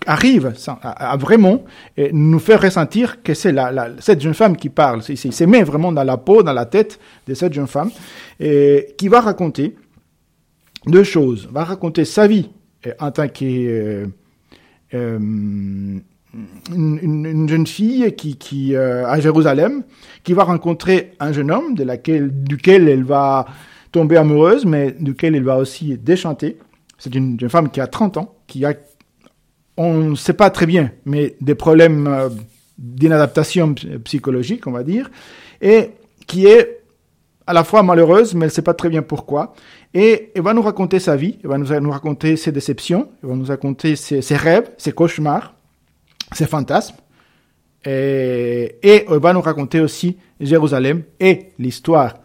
arrive 0.05 0.53
à, 0.81 1.15
vraiment 1.17 1.63
nous 2.11 2.39
faire 2.39 2.61
ressentir 2.61 3.23
que 3.23 3.33
c'est 3.33 3.55
cette 3.99 4.21
jeune 4.21 4.33
femme 4.33 4.57
qui 4.57 4.69
parle. 4.69 5.01
Il 5.07 5.17
se 5.17 5.43
met 5.45 5.63
vraiment 5.63 5.91
dans 5.91 6.03
la 6.03 6.17
peau, 6.17 6.43
dans 6.43 6.53
la 6.53 6.65
tête 6.65 6.99
de 7.27 7.33
cette 7.33 7.53
jeune 7.53 7.67
femme, 7.67 7.91
qui 8.39 9.07
va 9.07 9.21
raconter 9.21 9.75
deux 10.85 11.03
choses. 11.03 11.47
Va 11.51 11.63
raconter 11.63 12.03
sa 12.03 12.27
vie 12.27 12.49
en 12.99 13.11
tant 13.11 13.27
que 13.27 13.45
euh, 13.45 14.05
euh, 14.93 15.19
une, 16.73 17.49
jeune 17.49 17.67
fille 17.67 18.13
qui, 18.15 18.37
qui 18.37 18.75
euh, 18.75 19.07
à 19.07 19.19
Jérusalem, 19.19 19.83
qui 20.23 20.33
va 20.33 20.43
rencontrer 20.43 21.13
un 21.19 21.31
jeune 21.31 21.51
homme 21.51 21.75
duquel 21.75 22.87
elle 22.87 23.03
va 23.03 23.45
tomber 23.91 24.17
amoureuse, 24.17 24.65
mais 24.65 24.95
duquel 24.99 25.35
elle 25.35 25.43
va 25.43 25.57
aussi 25.57 25.97
déchanter. 25.97 26.57
C'est 26.97 27.13
une, 27.13 27.39
jeune 27.39 27.49
femme 27.49 27.69
qui 27.69 27.81
a 27.81 27.87
30 27.87 28.17
ans, 28.17 28.35
qui 28.47 28.65
a, 28.65 28.73
on 29.77 30.09
ne 30.09 30.15
sait 30.15 30.33
pas 30.33 30.49
très 30.49 30.65
bien, 30.65 30.91
mais 31.05 31.35
des 31.41 31.55
problèmes 31.55 32.07
euh, 32.07 32.29
d'inadaptation 32.77 33.75
psychologique, 34.03 34.67
on 34.67 34.71
va 34.71 34.83
dire, 34.83 35.09
et 35.61 35.91
qui 36.25 36.45
est 36.45 36.81
à 37.45 37.53
la 37.53 37.63
fois 37.63 37.81
malheureuse, 37.81 38.33
mais 38.33 38.41
elle 38.41 38.49
ne 38.49 38.53
sait 38.53 38.61
pas 38.61 38.73
très 38.73 38.89
bien 38.89 39.01
pourquoi. 39.01 39.53
Et 39.93 40.31
elle 40.35 40.41
va 40.41 40.53
nous 40.53 40.61
raconter 40.61 40.99
sa 40.99 41.15
vie, 41.15 41.37
elle 41.43 41.49
va 41.49 41.79
nous, 41.79 41.91
raconter 41.91 42.35
ses 42.35 42.51
déceptions, 42.51 43.09
elle 43.23 43.29
va 43.29 43.35
nous 43.35 43.45
raconter 43.45 43.95
ses, 43.95 44.21
ses 44.21 44.35
rêves, 44.35 44.69
ses 44.77 44.91
cauchemars, 44.91 45.53
ses 46.33 46.45
fantasmes. 46.45 46.97
Et, 47.85 48.75
et 48.83 49.05
elle 49.09 49.19
va 49.19 49.31
nous 49.31 49.41
raconter 49.41 49.79
aussi 49.79 50.17
Jérusalem 50.41 51.03
et 51.19 51.53
l'histoire 51.57 52.15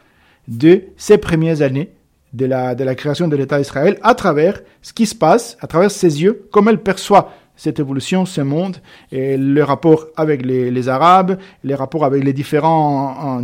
de 0.48 0.82
ses 0.96 1.18
premières 1.18 1.62
années 1.62 1.92
de 2.32 2.46
la, 2.46 2.74
de 2.74 2.84
la 2.84 2.94
création 2.94 3.28
de 3.28 3.36
l'État 3.36 3.58
d'Israël 3.58 3.98
à 4.02 4.14
travers 4.14 4.62
ce 4.80 4.92
qui 4.92 5.06
se 5.06 5.14
passe, 5.14 5.56
à 5.60 5.66
travers 5.66 5.90
ses 5.90 6.22
yeux, 6.22 6.48
comment 6.50 6.70
elle 6.70 6.82
perçoit 6.82 7.32
cette 7.56 7.78
évolution, 7.78 8.24
ce 8.24 8.40
monde, 8.40 8.78
et 9.12 9.36
le 9.36 9.62
rapport 9.62 10.06
avec 10.16 10.44
les, 10.44 10.70
les 10.70 10.88
Arabes, 10.88 11.38
les 11.62 11.74
rapports 11.74 12.04
avec 12.04 12.24
les 12.24 12.32
différents 12.32 13.40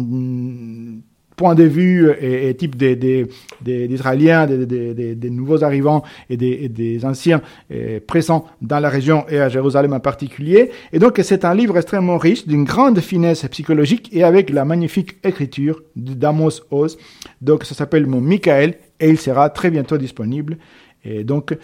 point 1.38 1.55
de 1.55 1.62
vue 1.62 2.11
et, 2.20 2.51
et 2.51 2.55
type 2.55 2.77
des, 2.77 2.96
des, 2.96 3.27
des, 3.62 3.87
Israéliens, 3.87 4.46
des, 4.46 4.66
des, 4.66 5.14
des, 5.14 5.31
nouveaux 5.31 5.64
arrivants 5.64 6.03
et 6.29 6.37
des, 6.37 6.68
des 6.68 7.05
anciens 7.07 7.40
euh, 7.70 8.01
présents 8.07 8.44
dans 8.61 8.81
la 8.81 8.90
région 8.90 9.24
et 9.31 9.38
à 9.38 9.48
Jérusalem 9.48 9.92
en 9.94 10.01
particulier. 10.01 10.70
Et 10.92 10.98
donc 10.98 11.18
c'est 11.22 11.44
un 11.46 11.55
livre 11.55 11.79
extrêmement 11.79 12.18
riche, 12.18 12.46
d'une 12.46 12.64
grande 12.64 13.01
finesse 13.01 13.46
psychologique 13.46 14.11
et 14.12 14.24
avec 14.24 14.51
la 14.51 14.64
magnifique 14.66 15.16
écriture 15.24 15.81
d'Amos 15.96 16.61
Oz. 16.70 16.98
Donc 17.40 17.64
ça 17.64 17.74
s'appelle 17.74 18.07
Mon 18.07 18.20
Michael 18.20 18.74
et 19.01 19.09
il 19.09 19.18
sera 19.18 19.48
très 19.48 19.70
bientôt 19.70 19.96
disponible. 19.96 20.59
Et 21.05 21.22
donc, 21.22 21.57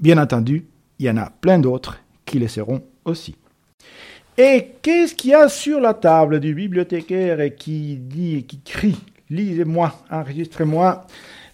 bien 0.00 0.16
entendu, 0.16 0.64
il 1.00 1.06
y 1.06 1.10
en 1.10 1.16
a 1.16 1.28
plein 1.28 1.58
d'autres 1.58 1.98
qui 2.24 2.38
le 2.38 2.46
seront 2.46 2.80
aussi. 3.04 3.34
Et 4.36 4.66
qu'est-ce 4.82 5.14
qu'il 5.14 5.30
y 5.30 5.34
a 5.34 5.48
sur 5.48 5.80
la 5.80 5.94
table 5.94 6.40
du 6.40 6.54
bibliothécaire 6.54 7.38
qui 7.56 7.96
dit, 7.96 8.44
qui 8.48 8.60
crie, 8.60 8.96
lisez-moi, 9.30 9.94
enregistrez-moi. 10.10 11.06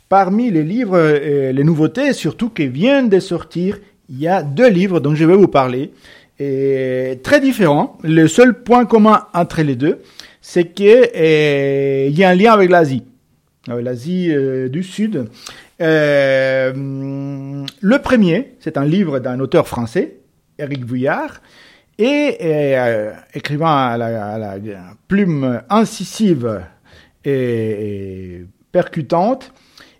Parmi 0.09 0.51
les 0.51 0.65
livres, 0.65 0.99
et 0.99 1.53
les 1.53 1.63
nouveautés, 1.63 2.13
surtout 2.13 2.49
qui 2.49 2.67
viennent 2.69 3.09
de 3.09 3.21
sortir, 3.21 3.79
il 4.09 4.19
y 4.19 4.27
a 4.27 4.43
deux 4.43 4.69
livres 4.69 4.99
dont 4.99 5.15
je 5.15 5.25
vais 5.25 5.37
vous 5.37 5.47
parler, 5.47 5.93
très 6.39 7.41
différents. 7.41 7.99
Le 8.03 8.27
seul 8.27 8.63
point 8.63 8.87
commun 8.87 9.27
entre 9.35 9.63
les 9.63 9.77
deux, 9.77 10.01
c'est 10.41 10.73
qu'il 10.73 11.11
eh, 11.15 12.11
y 12.11 12.25
a 12.25 12.31
un 12.31 12.35
lien 12.35 12.53
avec 12.53 12.71
l'Asie, 12.71 13.05
avec 13.69 13.85
l'Asie 13.85 14.29
euh, 14.31 14.69
du 14.69 14.83
Sud. 14.83 15.27
Euh, 15.81 16.73
le 17.81 17.99
premier, 17.99 18.55
c'est 18.61 18.77
un 18.77 18.85
livre 18.85 19.19
d'un 19.19 19.39
auteur 19.41 19.69
français, 19.69 20.17
Éric 20.59 20.85
Vuillard, 20.85 21.41
et 22.01 22.39
euh, 22.41 23.13
écrivant 23.35 23.77
à 23.77 23.97
la, 23.99 24.57
plume 25.07 25.61
incisive 25.69 26.63
et, 27.25 28.43
percutante. 28.73 29.53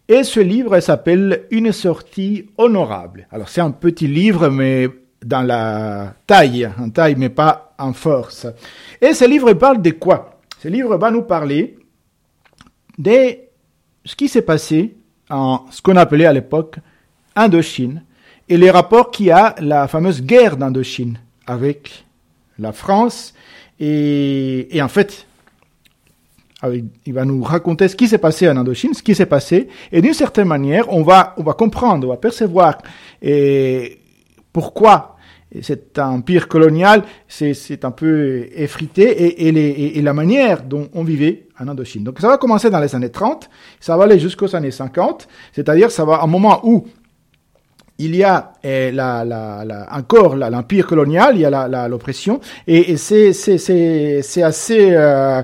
Et 0.09 0.25
ce 0.25 0.41
livre 0.41 0.81
s'appelle 0.81 1.45
Une 1.51 1.73
sortie 1.73 2.49
honorable. 2.57 3.29
Alors 3.31 3.51
c'est 3.51 3.61
un 3.61 3.71
petit 3.71 4.09
livre, 4.09 4.49
mais 4.49 4.89
dans 5.23 5.43
la 5.43 6.15
taille, 6.27 6.69
en 6.81 6.89
taille, 6.89 7.17
mais 7.17 7.29
pas 7.29 7.75
en 7.79 7.93
force. 7.93 8.47
Et 9.01 9.13
ce 9.13 9.29
livre 9.29 9.53
parle 9.53 9.83
de 9.83 9.91
quoi? 9.91 10.41
Ce 10.59 10.69
livre 10.69 10.97
va 10.97 11.11
nous 11.11 11.23
parler 11.23 11.79
de 12.99 13.37
ce 14.07 14.17
qui 14.17 14.29
s'est 14.29 14.43
passé 14.43 14.95
en 15.29 15.67
ce 15.71 15.83
qu'on 15.83 15.97
appelait 15.97 16.25
à 16.25 16.33
l'époque 16.33 16.77
Indochine 17.37 18.03
et 18.49 18.57
les 18.57 18.71
rapports 18.71 19.11
qu'il 19.11 19.27
y 19.27 19.31
a 19.31 19.55
la 19.61 19.87
fameuse 19.87 20.23
guerre 20.23 20.57
d'Indochine 20.57 21.19
avec 21.51 22.05
la 22.59 22.73
France. 22.73 23.35
Et, 23.81 24.81
en 24.81 24.89
fait, 24.89 25.27
il 27.07 27.15
va 27.15 27.25
nous 27.25 27.43
raconter 27.43 27.89
ce 27.89 27.97
qui 27.97 28.07
s'est 28.07 28.19
passé 28.19 28.49
en 28.49 28.57
Indochine, 28.57 28.95
ce 28.95 29.03
qui 29.03 29.15
s'est 29.15 29.27
passé, 29.27 29.69
et 29.91 30.03
d'une 30.03 30.15
certaine 30.15 30.47
manière, 30.47 30.93
on 30.93 31.03
va, 31.03 31.35
on 31.39 31.43
va 31.43 31.55
comprendre, 31.55 32.07
on 32.07 32.11
va 32.11 32.19
percevoir 32.19 32.79
pourquoi 34.53 35.17
cet 35.63 35.99
empire 35.99 36.47
colonial 36.47 37.03
c'est 37.27 37.85
un 37.85 37.91
peu 37.91 38.47
effrité 38.55 39.49
et, 39.49 40.03
la 40.03 40.13
manière 40.13 40.63
dont 40.63 40.89
on 40.93 41.03
vivait 41.03 41.49
en 41.59 41.67
Indochine. 41.67 42.05
Donc 42.05 42.21
ça 42.21 42.29
va 42.29 42.37
commencer 42.37 42.71
dans 42.71 42.79
les 42.79 42.95
années 42.95 43.11
30, 43.11 43.49
ça 43.81 43.97
va 43.97 44.05
aller 44.05 44.19
jusqu'aux 44.19 44.55
années 44.55 44.71
50, 44.71 45.27
c'est-à-dire 45.53 45.91
ça 45.91 46.05
va 46.05 46.23
un 46.23 46.27
moment 46.27 46.61
où 46.65 46.87
il 48.01 48.17
y 48.17 48.25
a 48.25 48.53
eh, 48.65 48.93
encore 49.93 50.37
l'empire 50.37 50.87
colonial, 50.87 51.37
il 51.37 51.43
y 51.43 51.45
a 51.45 51.89
l'oppression, 51.89 52.41
et, 52.67 52.97
c'est 52.97 54.43
assez... 54.43 54.89
Euh, 54.93 55.43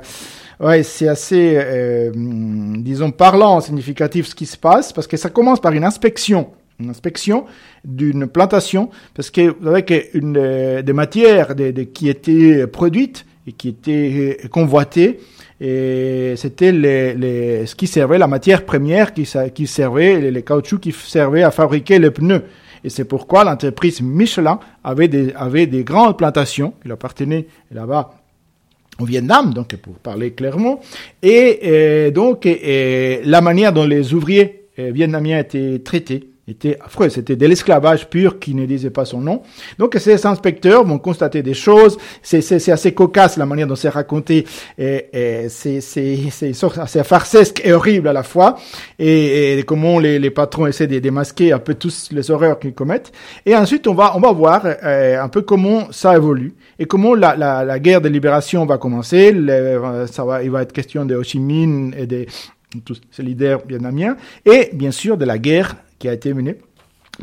c'est 0.83 1.09
assez, 1.09 1.53
euh, 1.57 2.11
disons, 2.15 3.11
parlant, 3.11 3.61
significatif 3.61 4.27
ce 4.27 4.35
qui 4.35 4.47
se 4.47 4.57
passe, 4.57 4.91
parce 4.91 5.07
que 5.07 5.19
ça 5.19 5.29
commence 5.29 5.61
par 5.61 5.73
une 5.73 5.85
inspection, 5.85 6.49
une 6.81 6.89
inspection 6.89 7.45
d'une 7.85 8.27
plantation, 8.27 8.89
parce 9.15 9.31
que 9.31 9.55
vous 9.61 9.67
savez 9.67 10.11
euh, 10.15 10.81
des 10.81 10.93
matières 10.95 11.55
qui 11.93 12.09
étaient 12.09 12.67
produites 12.67 13.27
et 13.47 13.53
qui 13.53 13.69
étaient 13.69 14.39
convoitées, 14.51 15.21
et 15.61 16.35
c'était 16.37 16.73
les, 16.73 17.15
les, 17.15 17.67
ce 17.67 17.75
qui 17.75 17.87
servait, 17.87 18.19
la 18.19 18.27
matière 18.27 18.65
première 18.65 19.15
qui, 19.15 19.25
servait, 19.25 20.21
les, 20.21 20.31
les 20.31 20.43
caoutchoucs 20.43 20.81
qui 20.81 20.93
servaient 20.93 21.43
à 21.43 21.51
fabriquer 21.51 21.99
les 21.99 22.11
pneus. 22.11 22.43
Et 22.85 22.91
c'est 22.91 23.05
pourquoi 23.05 23.43
l'entreprise 23.45 24.01
Michelin 24.03 24.61
avait 24.85 25.09
des, 25.09 25.33
avait 25.35 25.67
des 25.67 25.83
grandes 25.83 26.19
plantations. 26.19 26.75
Il 26.85 26.93
appartenait 26.93 27.47
là-bas 27.73 28.11
au 28.99 29.05
Vietnam, 29.05 29.53
donc 29.53 29.75
pour 29.77 29.95
parler 29.95 30.33
clairement. 30.33 30.81
Et, 31.23 32.11
donc 32.15 32.47
la 32.47 33.41
manière 33.41 33.73
dont 33.73 33.87
les 33.87 34.15
ouvriers 34.15 34.69
euh, 34.79 34.91
vietnamiens 34.93 35.39
étaient 35.39 35.79
traités 35.81 36.31
était 36.49 36.79
affreux. 36.85 37.09
C'était 37.09 37.37
de 37.37 37.47
l'esclavage 37.47 38.09
pur 38.09 38.39
qui 38.39 38.55
ne 38.55 38.67
disait 38.67 38.91
pas 38.91 39.05
son 39.05 39.21
nom. 39.21 39.43
Donc 39.79 39.97
ces 39.99 40.27
inspecteurs 40.27 40.85
vont 40.85 40.99
constater 40.99 41.43
des 41.43 41.55
choses. 41.55 41.99
C'est 42.23 42.71
assez 42.71 42.95
cocasse 42.95 43.37
la 43.37 43.47
manière 43.47 43.67
dont 43.67 43.75
c'est 43.75 43.89
raconté. 43.89 44.47
C'est 44.79 45.49
assez 45.49 47.05
farcesque 47.05 47.61
et 47.65 47.73
horrible 47.73 48.09
à 48.09 48.13
la 48.13 48.23
fois. 48.23 48.57
Et, 48.99 49.59
et 49.59 49.63
comment 49.65 49.99
les, 49.99 50.19
les, 50.19 50.31
patrons 50.31 50.67
essaient 50.67 50.87
de 50.87 50.99
démasquer 50.99 51.53
un 51.53 51.59
peu 51.59 51.75
tous 51.75 52.11
les 52.13 52.31
horreurs 52.31 52.59
qu'ils 52.59 52.75
commettent. 52.75 53.13
Et 53.45 53.57
ensuite 53.57 53.87
on 53.87 53.95
va 53.95 54.17
on 54.17 54.21
va 54.21 54.33
voir 54.33 54.63
euh, 54.65 55.21
un 55.21 55.29
peu 55.29 55.43
comment 55.43 55.91
ça 55.91 56.15
évolue 56.15 56.55
et 56.79 56.87
comment 56.87 57.15
la, 57.15 57.37
la, 57.37 57.65
la 57.65 57.79
guerre 57.79 58.01
de 58.01 58.09
libération 58.09 58.65
va 58.67 58.79
commencer. 58.79 59.35
ça 60.11 60.25
va 60.25 60.43
il 60.43 60.51
va 60.51 60.63
être 60.63 60.73
question 60.73 61.05
de 61.05 61.17
Ho 61.17 61.23
Chi 61.23 61.41
Minh 61.41 61.95
et 61.97 62.07
de 62.07 62.27
tous 62.85 63.01
ces 63.11 63.23
leaders 63.23 63.61
vietnamiens 63.67 64.17
et 64.45 64.71
bien 64.73 64.91
sûr 64.91 65.17
de 65.17 65.25
la 65.25 65.39
guerre 65.39 65.77
qui 65.99 66.09
a 66.09 66.13
été 66.13 66.33
menée 66.35 66.57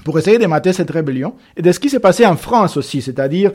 pour 0.04 0.18
essayer 0.18 0.40
de 0.40 0.48
mater 0.48 0.74
cette 0.74 0.90
rébellion 0.90 1.36
et 1.56 1.62
de 1.62 1.72
ce 1.72 1.80
qui 1.80 1.90
s'est 1.90 2.00
passé 2.00 2.26
en 2.26 2.36
France 2.36 2.78
aussi, 2.78 3.02
c'est-à-dire 3.02 3.52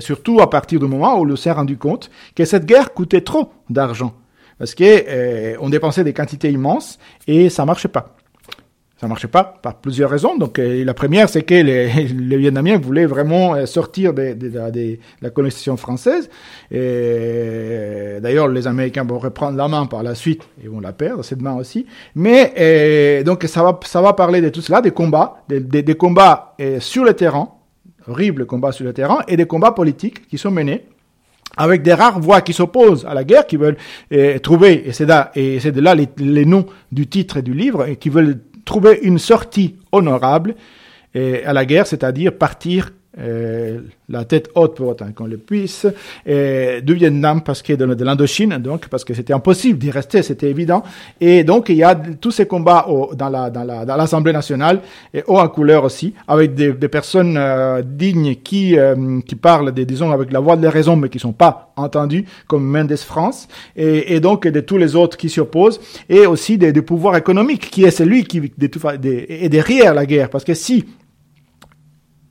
surtout 0.00 0.40
à 0.40 0.48
partir 0.48 0.80
du 0.80 0.86
moment 0.86 1.20
où 1.20 1.30
on 1.30 1.36
s'est 1.36 1.52
rendu 1.52 1.76
compte 1.76 2.10
que 2.34 2.44
cette 2.46 2.64
guerre 2.64 2.94
coûtait 2.94 3.20
trop 3.20 3.52
d'argent 3.68 4.14
parce 4.58 4.74
que 4.74 4.84
euh, 4.84 5.56
on 5.60 5.70
dépensait 5.70 6.04
des 6.04 6.12
quantités 6.12 6.50
immenses 6.50 6.98
et 7.26 7.48
ça 7.48 7.64
marchait 7.64 7.88
pas. 7.88 8.16
Ça 9.00 9.06
marchait 9.06 9.28
pas 9.28 9.44
par 9.62 9.76
plusieurs 9.76 10.10
raisons. 10.10 10.36
Donc 10.36 10.58
euh, 10.58 10.84
la 10.84 10.92
première, 10.92 11.28
c'est 11.28 11.42
que 11.42 11.54
les, 11.54 11.86
les, 12.08 12.36
Vietnamiens 12.36 12.78
voulaient 12.78 13.06
vraiment 13.06 13.54
euh, 13.54 13.64
sortir 13.64 14.12
de, 14.12 14.36
la 15.22 15.30
colonisation 15.30 15.76
française. 15.76 16.28
Et 16.72 18.18
d'ailleurs, 18.20 18.48
les 18.48 18.66
Américains 18.66 19.04
vont 19.04 19.18
reprendre 19.20 19.56
la 19.56 19.68
main 19.68 19.86
par 19.86 20.02
la 20.02 20.16
suite 20.16 20.42
et 20.64 20.66
vont 20.66 20.80
la 20.80 20.92
perdre 20.92 21.22
cette 21.24 21.40
main 21.40 21.54
aussi. 21.54 21.86
Mais 22.16 22.52
euh, 22.58 23.22
donc 23.22 23.44
ça 23.44 23.62
va 24.02 24.12
parler 24.14 24.40
de 24.40 24.48
tout 24.48 24.62
cela, 24.62 24.80
des 24.80 24.90
combats, 24.90 25.44
des, 25.48 25.94
combats 25.94 26.56
sur 26.80 27.04
le 27.04 27.14
terrain, 27.14 27.50
horribles 28.08 28.46
combats 28.46 28.72
sur 28.72 28.84
le 28.84 28.92
terrain, 28.92 29.20
et 29.28 29.36
des 29.36 29.46
combats 29.46 29.72
politiques 29.72 30.26
qui 30.26 30.38
sont 30.38 30.50
menés 30.50 30.84
avec 31.58 31.82
des 31.82 31.92
rares 31.92 32.20
voix 32.20 32.40
qui 32.40 32.52
s'opposent 32.52 33.04
à 33.04 33.14
la 33.14 33.24
guerre, 33.24 33.46
qui 33.46 33.56
veulent 33.56 33.76
euh, 34.12 34.38
trouver, 34.38 34.88
et 34.88 34.92
c'est 34.92 35.06
là, 35.06 35.30
et 35.34 35.58
de 35.58 35.80
là 35.80 35.94
les, 35.94 36.08
les, 36.18 36.44
noms 36.44 36.66
du 36.92 37.08
titre 37.08 37.40
du 37.40 37.52
livre, 37.52 37.86
et 37.86 37.96
qui 37.96 38.10
veulent 38.10 38.38
trouver 38.68 39.00
une 39.02 39.18
sortie 39.18 39.76
honorable 39.90 40.54
à 41.14 41.52
la 41.52 41.64
guerre, 41.64 41.86
c'est-à-dire 41.86 42.36
partir 42.36 42.90
euh, 43.18 43.80
la 44.10 44.24
tête 44.24 44.50
haute 44.54 44.76
pour 44.76 44.88
autant 44.88 45.10
qu'on 45.14 45.26
le 45.26 45.38
puisse, 45.38 45.86
et 46.26 46.80
du 46.82 46.94
Vietnam 46.94 47.42
parce 47.42 47.62
que 47.62 47.72
de, 47.72 47.86
de 47.86 48.04
l'Indochine, 48.04 48.58
donc 48.58 48.88
parce 48.88 49.02
que 49.04 49.14
c'était 49.14 49.32
impossible 49.32 49.78
d'y 49.78 49.90
rester, 49.90 50.22
c'était 50.22 50.50
évident. 50.50 50.82
Et 51.20 51.42
donc 51.42 51.70
il 51.70 51.76
y 51.76 51.82
a 51.82 51.94
tous 51.94 52.30
ces 52.30 52.46
combats 52.46 52.86
au, 52.88 53.14
dans 53.14 53.30
la 53.30 53.50
dans 53.50 53.64
la 53.64 53.84
dans 53.86 53.96
l'Assemblée 53.96 54.32
nationale 54.32 54.80
et 55.14 55.24
haut 55.26 55.38
en 55.38 55.48
couleur 55.48 55.84
aussi, 55.84 56.14
avec 56.28 56.54
des, 56.54 56.72
des 56.72 56.88
personnes 56.88 57.36
euh, 57.38 57.82
dignes 57.82 58.36
qui 58.36 58.78
euh, 58.78 59.20
qui 59.26 59.36
parlent, 59.36 59.72
des, 59.72 59.86
disons 59.86 60.12
avec 60.12 60.30
la 60.30 60.40
voix 60.40 60.56
de 60.56 60.62
la 60.62 60.70
raison, 60.70 60.94
mais 60.94 61.08
qui 61.08 61.18
sont 61.18 61.32
pas 61.32 61.72
entendues, 61.76 62.24
comme 62.46 62.64
Mendes 62.64 62.96
France, 62.96 63.48
et, 63.74 64.14
et 64.14 64.20
donc 64.20 64.46
de 64.46 64.60
tous 64.60 64.76
les 64.76 64.96
autres 64.96 65.16
qui 65.16 65.28
s'y 65.30 65.40
opposent, 65.40 65.80
et 66.08 66.26
aussi 66.26 66.58
des, 66.58 66.72
des 66.72 66.82
pouvoirs 66.82 67.16
économiques, 67.16 67.70
qui 67.70 67.84
est 67.84 67.90
celui 67.90 68.24
qui 68.24 68.40
de, 68.40 68.68
est 69.28 69.48
derrière 69.48 69.94
la 69.94 70.04
guerre, 70.06 70.28
parce 70.28 70.44
que 70.44 70.54
si 70.54 70.84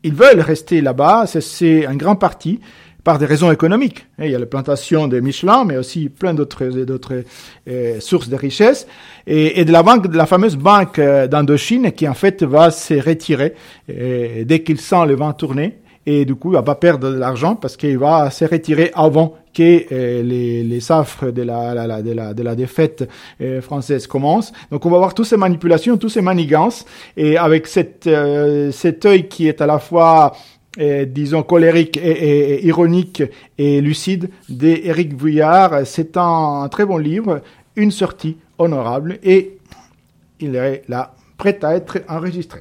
ils 0.07 0.13
veulent 0.13 0.41
rester 0.41 0.81
là-bas, 0.81 1.25
c'est 1.27 1.85
un 1.85 1.95
grand 1.95 2.15
parti 2.15 2.59
par 3.03 3.19
des 3.19 3.25
raisons 3.25 3.51
économiques. 3.53 4.05
Il 4.19 4.29
y 4.29 4.35
a 4.35 4.39
la 4.39 4.45
plantation 4.45 5.07
de 5.07 5.21
Michelin, 5.21 5.63
mais 5.63 5.77
aussi 5.77 6.09
plein 6.09 6.33
d'autres 6.33 7.23
euh, 7.69 7.99
sources 8.01 8.27
de 8.27 8.35
richesse 8.35 8.85
et, 9.25 9.61
et, 9.61 9.63
de 9.65 9.71
la 9.71 9.81
banque, 9.81 10.07
de 10.07 10.17
la 10.17 10.25
fameuse 10.25 10.57
banque 10.57 10.99
euh, 10.99 11.25
d'Indochine 11.25 11.93
qui 11.93 12.05
en 12.07 12.13
fait 12.13 12.43
va 12.43 12.69
se 12.69 12.95
retirer 12.95 13.53
euh, 13.89 14.43
dès 14.43 14.61
qu'il 14.61 14.81
sent 14.81 15.05
le 15.07 15.15
vent 15.15 15.31
tourner 15.31 15.77
et 16.07 16.23
du 16.23 16.35
coup 16.35 16.51
il 16.51 16.53
va 16.53 16.63
pas 16.63 16.75
perdre 16.75 17.11
de 17.11 17.17
l'argent 17.17 17.55
parce 17.55 17.75
qu'il 17.75 17.97
va 17.99 18.31
se 18.31 18.45
retirer 18.45 18.91
avant 18.95 19.35
que 19.53 19.83
euh, 19.91 20.23
les, 20.23 20.63
les 20.63 20.79
safres 20.79 21.31
de 21.31 21.41
la, 21.43 22.01
de 22.01 22.11
la, 22.13 22.33
de 22.33 22.43
la 22.43 22.55
défaite 22.55 23.07
euh, 23.41 23.61
française 23.61 24.07
commencent. 24.07 24.53
Donc 24.71 24.85
on 24.85 24.89
va 24.89 24.99
voir 24.99 25.13
toutes 25.13 25.25
ces 25.25 25.35
manipulations, 25.35 25.97
toutes 25.97 26.11
ces 26.11 26.21
manigances 26.21 26.85
et 27.17 27.37
avec 27.37 27.67
cette, 27.67 28.07
euh, 28.07 28.71
cet 28.71 29.05
œil 29.05 29.27
qui 29.27 29.47
est 29.47 29.61
à 29.61 29.67
la 29.67 29.79
fois 29.79 30.33
disons 31.07 31.41
colérique 31.41 31.97
et, 31.97 32.63
ironique 32.67 33.23
et 33.57 33.81
lucide 33.81 34.29
d'Éric 34.47 35.19
Vuillard. 35.19 35.87
C'est 35.87 36.17
un, 36.17 36.61
un 36.61 36.69
très 36.69 36.85
bon 36.85 36.97
livre, 36.97 37.41
une 37.75 37.89
sortie 37.89 38.37
honorable 38.59 39.17
et 39.23 39.57
il 40.39 40.55
est 40.55 40.83
là 40.87 41.15
prêt 41.35 41.57
à 41.63 41.75
être 41.75 42.03
enregistré. 42.07 42.59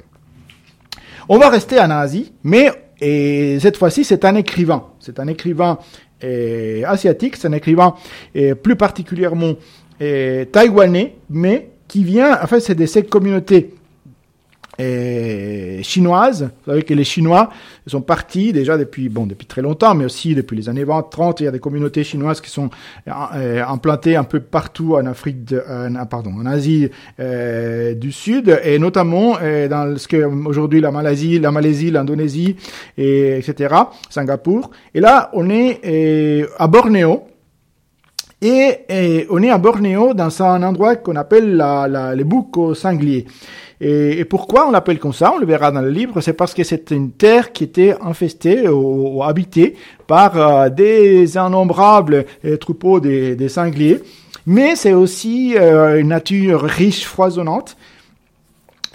On 1.29 1.37
va 1.37 1.49
rester 1.49 1.79
en 1.79 1.91
Asie, 1.91 2.33
mais 2.43 2.71
et 3.01 3.59
cette 3.59 3.77
fois-ci, 3.77 4.03
c'est 4.03 4.25
un 4.25 4.35
écrivain. 4.35 4.85
C'est 4.99 5.19
un 5.19 5.27
écrivain 5.27 5.77
euh, 6.23 6.83
asiatique, 6.85 7.35
c'est 7.35 7.47
un 7.47 7.53
écrivain 7.53 7.95
euh, 8.35 8.55
plus 8.55 8.75
particulièrement 8.75 9.53
euh, 10.01 10.45
taïwanais, 10.45 11.15
mais 11.29 11.69
qui 11.87 12.03
vient, 12.03 12.41
en 12.41 12.47
fait, 12.47 12.59
c'est 12.59 12.75
de 12.75 12.85
cette 12.85 13.09
communauté 13.09 13.75
euh, 14.79 15.81
chinoise. 15.83 16.49
Vous 16.65 16.71
savez 16.71 16.83
que 16.83 16.93
les 16.93 17.03
Chinois 17.03 17.49
sont 17.87 18.01
partis 18.01 18.53
déjà 18.53 18.77
depuis 18.77 19.09
bon 19.09 19.25
depuis 19.25 19.47
très 19.47 19.61
longtemps, 19.61 19.95
mais 19.95 20.05
aussi 20.05 20.35
depuis 20.35 20.55
les 20.55 20.69
années 20.69 20.83
20, 20.83 21.09
30. 21.09 21.41
Il 21.41 21.45
y 21.45 21.47
a 21.47 21.51
des 21.51 21.59
communautés 21.59 22.03
chinoises 22.03 22.41
qui 22.41 22.49
sont 22.49 22.69
euh, 23.07 23.63
implantées 23.65 24.15
un 24.15 24.23
peu 24.23 24.39
partout 24.39 24.95
en 24.95 25.05
Afrique, 25.05 25.51
euh, 25.53 25.89
pardon, 26.09 26.31
en 26.39 26.45
Asie 26.45 26.89
euh, 27.19 27.93
du 27.93 28.11
Sud, 28.11 28.59
et 28.63 28.79
notamment 28.79 29.37
dans 29.69 29.97
ce 29.97 30.07
que 30.07 30.17
aujourd'hui 30.45 30.81
la 30.81 30.91
Malaisie, 30.91 31.39
la 31.39 31.51
Malaisie, 31.51 31.91
l'Indonésie, 31.91 32.55
et 32.97 33.37
etc. 33.37 33.73
Singapour. 34.09 34.71
Et 34.93 34.99
là, 34.99 35.29
on 35.33 35.49
est 35.49 36.45
à 36.57 36.67
Bornéo. 36.67 37.23
Et, 38.41 38.79
et, 38.89 39.27
on 39.31 39.41
est 39.41 39.49
à 39.49 39.57
Bornéo 39.57 40.13
dans 40.13 40.43
un 40.43 40.61
endroit 40.61 40.95
qu'on 40.95 41.15
appelle 41.15 41.55
la, 41.55 41.87
la, 41.87 42.15
les 42.15 42.23
boucs 42.23 42.55
aux 42.57 42.75
sangliers. 42.75 43.25
Et, 43.81 44.19
et, 44.19 44.25
pourquoi 44.25 44.67
on 44.67 44.71
l'appelle 44.71 44.99
comme 44.99 45.13
ça 45.13 45.33
On 45.35 45.39
le 45.39 45.45
verra 45.45 45.71
dans 45.71 45.81
le 45.81 45.89
livre. 45.89 46.21
C'est 46.21 46.33
parce 46.33 46.53
que 46.53 46.63
c'est 46.63 46.91
une 46.91 47.11
terre 47.11 47.51
qui 47.51 47.63
était 47.63 47.95
infestée 47.99 48.67
ou, 48.69 49.17
ou 49.17 49.23
habitée 49.23 49.75
par 50.05 50.37
euh, 50.37 50.69
des 50.69 51.35
innombrables 51.35 52.25
euh, 52.45 52.57
troupeaux 52.57 52.99
des, 52.99 53.35
des, 53.35 53.49
sangliers. 53.49 54.01
Mais 54.45 54.75
c'est 54.75 54.93
aussi 54.93 55.55
euh, 55.57 55.99
une 55.99 56.09
nature 56.09 56.61
riche, 56.61 57.05
foisonnante, 57.05 57.75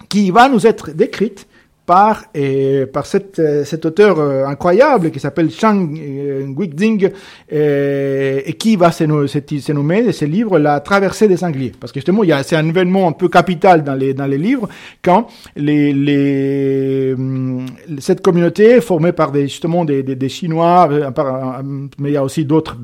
qui 0.08 0.30
va 0.30 0.48
nous 0.48 0.66
être 0.66 0.90
décrite 0.92 1.48
par, 1.92 2.24
et, 2.34 2.86
par 2.86 3.04
cette, 3.04 3.38
euh, 3.38 3.66
cet 3.66 3.84
auteur 3.84 4.18
euh, 4.18 4.46
incroyable 4.46 5.10
qui 5.10 5.20
s'appelle 5.20 5.50
Chang 5.50 5.90
euh, 5.94 6.46
Guixing 6.46 7.10
et 7.50 8.56
qui 8.58 8.76
va 8.76 8.90
se, 8.92 9.04
nommer 9.04 10.10
ce 10.10 10.24
livre 10.24 10.58
La 10.58 10.80
traversée 10.80 11.28
des 11.28 11.36
sangliers. 11.36 11.72
Parce 11.78 11.92
que 11.92 12.00
justement, 12.00 12.22
c'est 12.44 12.56
un 12.56 12.66
événement 12.66 13.08
un 13.08 13.12
peu 13.12 13.28
capital 13.28 13.84
dans 13.84 13.94
les, 13.94 14.14
dans 14.14 14.24
les 14.24 14.38
livres 14.38 14.70
quand 15.04 15.26
les, 15.54 15.92
les, 15.92 17.14
cette 17.98 18.22
communauté 18.22 18.80
formée 18.80 19.12
par 19.12 19.30
des, 19.30 19.42
justement 19.42 19.84
des, 19.84 20.02
des, 20.02 20.28
Chinois, 20.30 20.88
mais 21.98 22.08
il 22.08 22.14
y 22.14 22.16
a 22.16 22.24
aussi 22.24 22.46
d'autres, 22.46 22.78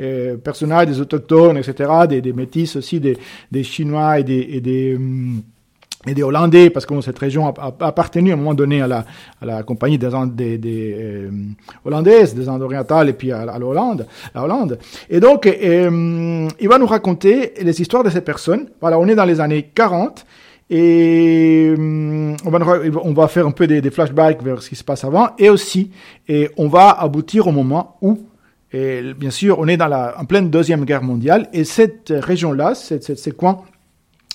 euh, 0.00 0.38
personnages, 0.38 0.86
des 0.86 0.98
autochtones, 0.98 1.58
etc., 1.58 1.90
des, 2.08 2.22
des 2.22 2.32
métis 2.32 2.74
aussi, 2.76 3.00
des, 3.00 3.18
des 3.52 3.64
Chinois 3.64 4.18
et 4.20 4.24
des, 4.24 4.48
et 4.50 4.60
des 4.62 4.98
et 6.06 6.14
des 6.14 6.22
Hollandais, 6.22 6.70
parce 6.70 6.86
que 6.86 7.00
cette 7.00 7.18
région 7.18 7.48
a, 7.48 7.74
appartenu 7.80 8.30
à 8.30 8.34
un 8.34 8.36
moment 8.36 8.54
donné 8.54 8.82
à 8.82 8.86
la, 8.86 9.04
à 9.40 9.46
la 9.46 9.62
compagnie 9.62 9.98
des, 9.98 10.08
des, 10.28 10.58
des 10.58 10.96
euh, 10.98 11.30
Hollandaises, 11.84 12.34
des 12.34 12.48
Indes 12.48 12.62
orientales, 12.62 13.08
et 13.08 13.12
puis 13.12 13.32
à, 13.32 13.42
à 13.42 13.58
l'Hollande, 13.58 14.06
la 14.34 14.44
Hollande. 14.44 14.78
Et 15.10 15.20
donc, 15.20 15.46
euh, 15.46 16.48
il 16.60 16.68
va 16.68 16.78
nous 16.78 16.86
raconter 16.86 17.52
les 17.60 17.80
histoires 17.80 18.04
de 18.04 18.10
ces 18.10 18.20
personnes. 18.20 18.68
Voilà, 18.80 18.98
on 18.98 19.06
est 19.08 19.14
dans 19.14 19.24
les 19.24 19.40
années 19.40 19.70
40, 19.74 20.26
et 20.70 21.74
euh, 21.78 22.34
on, 22.44 22.50
va, 22.50 22.58
on 23.02 23.12
va 23.12 23.28
faire 23.28 23.46
un 23.46 23.50
peu 23.50 23.66
des, 23.66 23.80
des, 23.80 23.90
flashbacks 23.90 24.42
vers 24.42 24.62
ce 24.62 24.70
qui 24.70 24.76
se 24.76 24.84
passe 24.84 25.04
avant, 25.04 25.28
et 25.38 25.50
aussi, 25.50 25.90
et 26.28 26.50
on 26.56 26.68
va 26.68 26.90
aboutir 26.90 27.46
au 27.46 27.52
moment 27.52 27.96
où 28.00 28.18
et 28.76 29.14
bien 29.16 29.30
sûr, 29.30 29.60
on 29.60 29.68
est 29.68 29.76
dans 29.76 29.86
la, 29.86 30.16
en 30.18 30.24
pleine 30.24 30.50
deuxième 30.50 30.84
guerre 30.84 31.04
mondiale, 31.04 31.48
et 31.52 31.62
cette 31.62 32.12
région-là, 32.12 32.74
ces 32.74 33.30
coins 33.30 33.60
euh, 33.60 33.73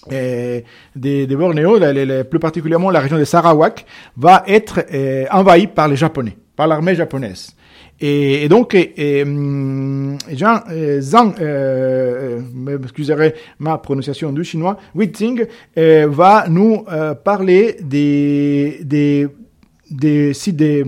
des, 0.10 0.64
des 0.96 1.36
Bornéo, 1.36 1.78
les, 1.78 2.06
les, 2.06 2.24
plus 2.24 2.40
particulièrement 2.40 2.90
la 2.90 3.00
région 3.00 3.18
de 3.18 3.26
Sarawak, 3.26 3.86
va 4.18 4.44
être 4.48 4.86
euh, 4.94 5.26
envahie 5.32 5.68
par 5.68 5.88
les 5.88 5.96
Japonais, 5.96 6.38
par 6.56 6.68
l'armée 6.68 6.96
japonaise. 6.96 7.56
Et, 8.02 8.48
donc, 8.48 8.76
hum, 8.76 10.18
Jean 10.32 10.62
euh, 10.72 11.02
Zhang, 11.02 11.34
euh, 11.42 12.40
m'excuserez 12.54 13.36
ma 13.60 13.78
prononciation 13.78 14.32
du 14.32 14.44
chinois, 14.46 14.78
Wixing, 14.96 15.46
euh, 15.78 16.08
va 16.10 16.46
nous 16.48 16.86
euh, 16.90 17.14
parler 17.14 17.76
des, 17.82 18.80
des, 18.84 19.28
des, 19.92 20.32
des, 20.54 20.86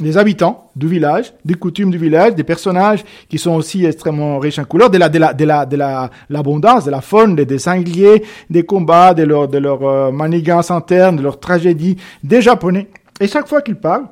des 0.00 0.18
habitants 0.18 0.70
du 0.76 0.88
village, 0.88 1.32
des 1.44 1.54
coutumes 1.54 1.90
du 1.90 1.98
village, 1.98 2.34
des 2.34 2.44
personnages 2.44 3.04
qui 3.28 3.38
sont 3.38 3.52
aussi 3.52 3.84
extrêmement 3.86 4.38
riches 4.38 4.58
en 4.58 4.64
couleurs, 4.64 4.90
de 4.90 4.98
la 4.98 5.08
de 5.08 5.18
la 5.18 5.32
de 5.32 5.44
la 5.44 5.64
de 5.64 5.76
la 5.76 6.10
l'abondance, 6.28 6.84
de 6.84 6.90
la 6.90 7.00
faune, 7.00 7.34
des, 7.34 7.46
des 7.46 7.58
sangliers, 7.58 8.22
des 8.50 8.64
combats, 8.64 9.14
de 9.14 9.22
leur 9.22 9.48
de 9.48 9.58
leur 9.58 9.82
euh, 9.82 10.10
manigance 10.12 10.70
interne, 10.70 11.16
de 11.16 11.22
leur 11.22 11.40
tragédie, 11.40 11.96
des 12.22 12.42
japonais. 12.42 12.88
Et 13.20 13.26
chaque 13.26 13.48
fois 13.48 13.62
qu'ils 13.62 13.76
parlent, 13.76 14.06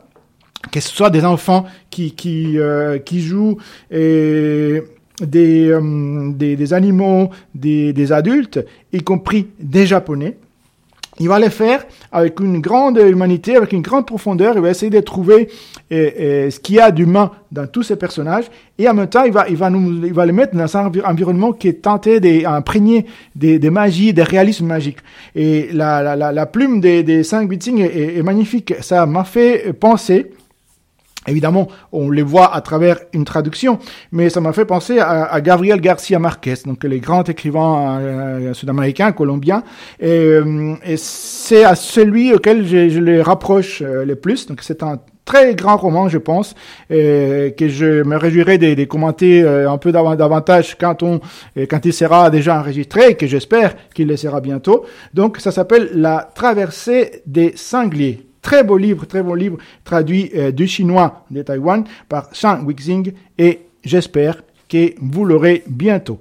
que 0.73 0.81
ce 0.81 0.89
soit 0.89 1.11
des 1.11 1.25
enfants 1.25 1.67
qui 1.91 2.13
qui 2.13 2.59
euh, 2.59 2.99
qui 2.99 3.21
jouent 3.21 3.59
et 3.91 4.83
des, 5.21 5.69
euh, 5.69 6.33
des, 6.33 6.57
des 6.57 6.73
animaux, 6.73 7.31
des, 7.55 7.93
des 7.93 8.13
adultes, 8.13 8.65
y 8.93 9.03
compris 9.03 9.49
des 9.61 9.87
japonais, 9.87 10.39
il 11.21 11.29
va 11.29 11.39
le 11.39 11.49
faire 11.49 11.85
avec 12.11 12.41
une 12.41 12.61
grande 12.61 12.99
humanité, 12.99 13.57
avec 13.57 13.73
une 13.73 13.83
grande 13.83 14.07
profondeur. 14.07 14.55
Il 14.57 14.63
va 14.63 14.71
essayer 14.71 14.91
de 14.91 15.01
trouver 15.01 15.49
euh, 15.93 16.11
euh, 16.19 16.51
ce 16.51 16.59
qu'il 16.59 16.77
y 16.77 16.81
a 16.81 16.91
d'humain 16.91 17.31
dans 17.53 17.67
tous 17.67 17.85
ces 17.85 17.97
personnages. 17.97 18.47
Et 18.79 18.89
en 18.89 18.95
même 18.95 19.07
temps, 19.07 19.23
il 19.25 19.33
va, 19.33 19.49
il 19.49 19.57
va, 19.57 19.71
nous, 19.71 20.05
il 20.07 20.13
va 20.13 20.27
les 20.27 20.33
mettre 20.33 20.57
dans 20.57 20.77
un 20.77 20.91
environnement 21.05 21.53
qui 21.53 21.69
est 21.69 21.83
tenté 21.83 22.19
d'imprégner 22.19 23.07
des, 23.37 23.59
magies, 23.71 24.13
des 24.13 24.25
réalismes 24.25 24.67
magiques. 24.67 24.99
Et 25.37 25.69
la, 25.73 26.47
plume 26.47 26.81
des, 26.81 27.03
des 27.03 27.23
cinq 27.23 27.49
Bitsing 27.49 27.81
est, 27.81 28.19
est 28.19 28.23
magnifique. 28.23 28.75
Ça 28.81 29.07
m'a 29.07 29.25
fait 29.25 29.73
penser 29.73 30.33
Évidemment, 31.27 31.69
on 31.93 32.11
les 32.11 32.23
voit 32.23 32.55
à 32.55 32.61
travers 32.61 32.99
une 33.13 33.25
traduction, 33.25 33.79
mais 34.13 34.29
ça 34.29 34.41
m'a 34.41 34.53
fait 34.53 34.65
penser 34.65 34.99
à, 34.99 35.41
Gabriel 35.41 35.81
Garcia 35.81 36.19
Marquez, 36.19 36.55
donc 36.67 36.85
les 36.85 37.01
grands 37.01 37.25
écrivains 37.25 37.99
euh, 38.01 38.55
sud-américains, 38.55 39.13
colombiens, 39.13 39.63
et, 40.01 40.09
euh, 40.09 40.75
et 40.85 40.97
c'est 40.97 41.65
à 41.65 41.75
celui 41.75 42.33
auquel 42.33 42.67
je, 42.67 42.99
les 42.99 43.23
rapproche 43.23 43.83
euh, 43.83 44.05
le 44.05 44.17
plus. 44.17 44.47
Donc 44.47 44.61
c'est 44.63 44.83
un 44.83 44.99
très 45.25 45.55
grand 45.55 45.79
roman, 45.79 46.09
je 46.09 46.19
pense, 46.19 46.55
euh, 46.91 47.51
que 47.51 47.69
je 47.69 48.03
me 48.03 48.17
réjouirai 48.17 48.59
de, 48.59 48.85
commenter 48.85 49.43
un 49.43 49.79
peu 49.79 49.91
davantage 49.91 50.77
quand 50.79 51.03
on, 51.03 51.21
quand 51.71 51.87
il 51.87 51.95
sera 51.95 52.29
déjà 52.29 52.61
enregistré, 52.61 53.11
et 53.11 53.15
que 53.15 53.27
j'espère 53.27 53.75
qu'il 53.95 54.09
le 54.09 54.17
sera 54.19 54.43
bientôt. 54.43 54.85
Donc, 55.15 55.39
ça 55.39 55.51
s'appelle 55.51 55.89
La 55.95 56.31
traversée 56.35 57.23
des 57.25 57.55
sangliers. 57.57 58.27
Très 58.45 58.63
beau 58.63 58.77
livre, 58.77 59.07
très 59.07 59.23
bon 59.23 59.33
livre, 59.33 59.57
traduit 59.85 60.31
euh, 60.37 60.53
du 60.53 60.67
chinois 60.67 61.25
de 61.31 61.41
Taïwan 61.41 61.83
par 62.11 62.29
Shang 62.35 62.63
Wixing 62.67 63.11
et 63.39 63.61
j'espère 63.83 64.43
que 64.69 64.93
vous 65.01 65.25
l'aurez 65.25 65.65
bientôt. 65.67 66.19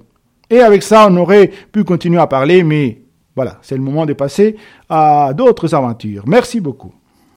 Et 0.48 0.60
avec 0.60 0.82
ça, 0.82 1.06
on 1.10 1.16
aurait 1.18 1.48
pu 1.70 1.84
continuer 1.84 2.18
à 2.18 2.26
parler, 2.26 2.64
mais 2.64 3.02
voilà, 3.36 3.58
c'est 3.60 3.76
le 3.76 3.82
moment 3.82 4.06
de 4.06 4.14
passer 4.14 4.56
à 4.88 5.32
d'autres 5.36 5.74
aventures. 5.74 6.24
Merci 6.26 6.60
beaucoup. 6.60 6.94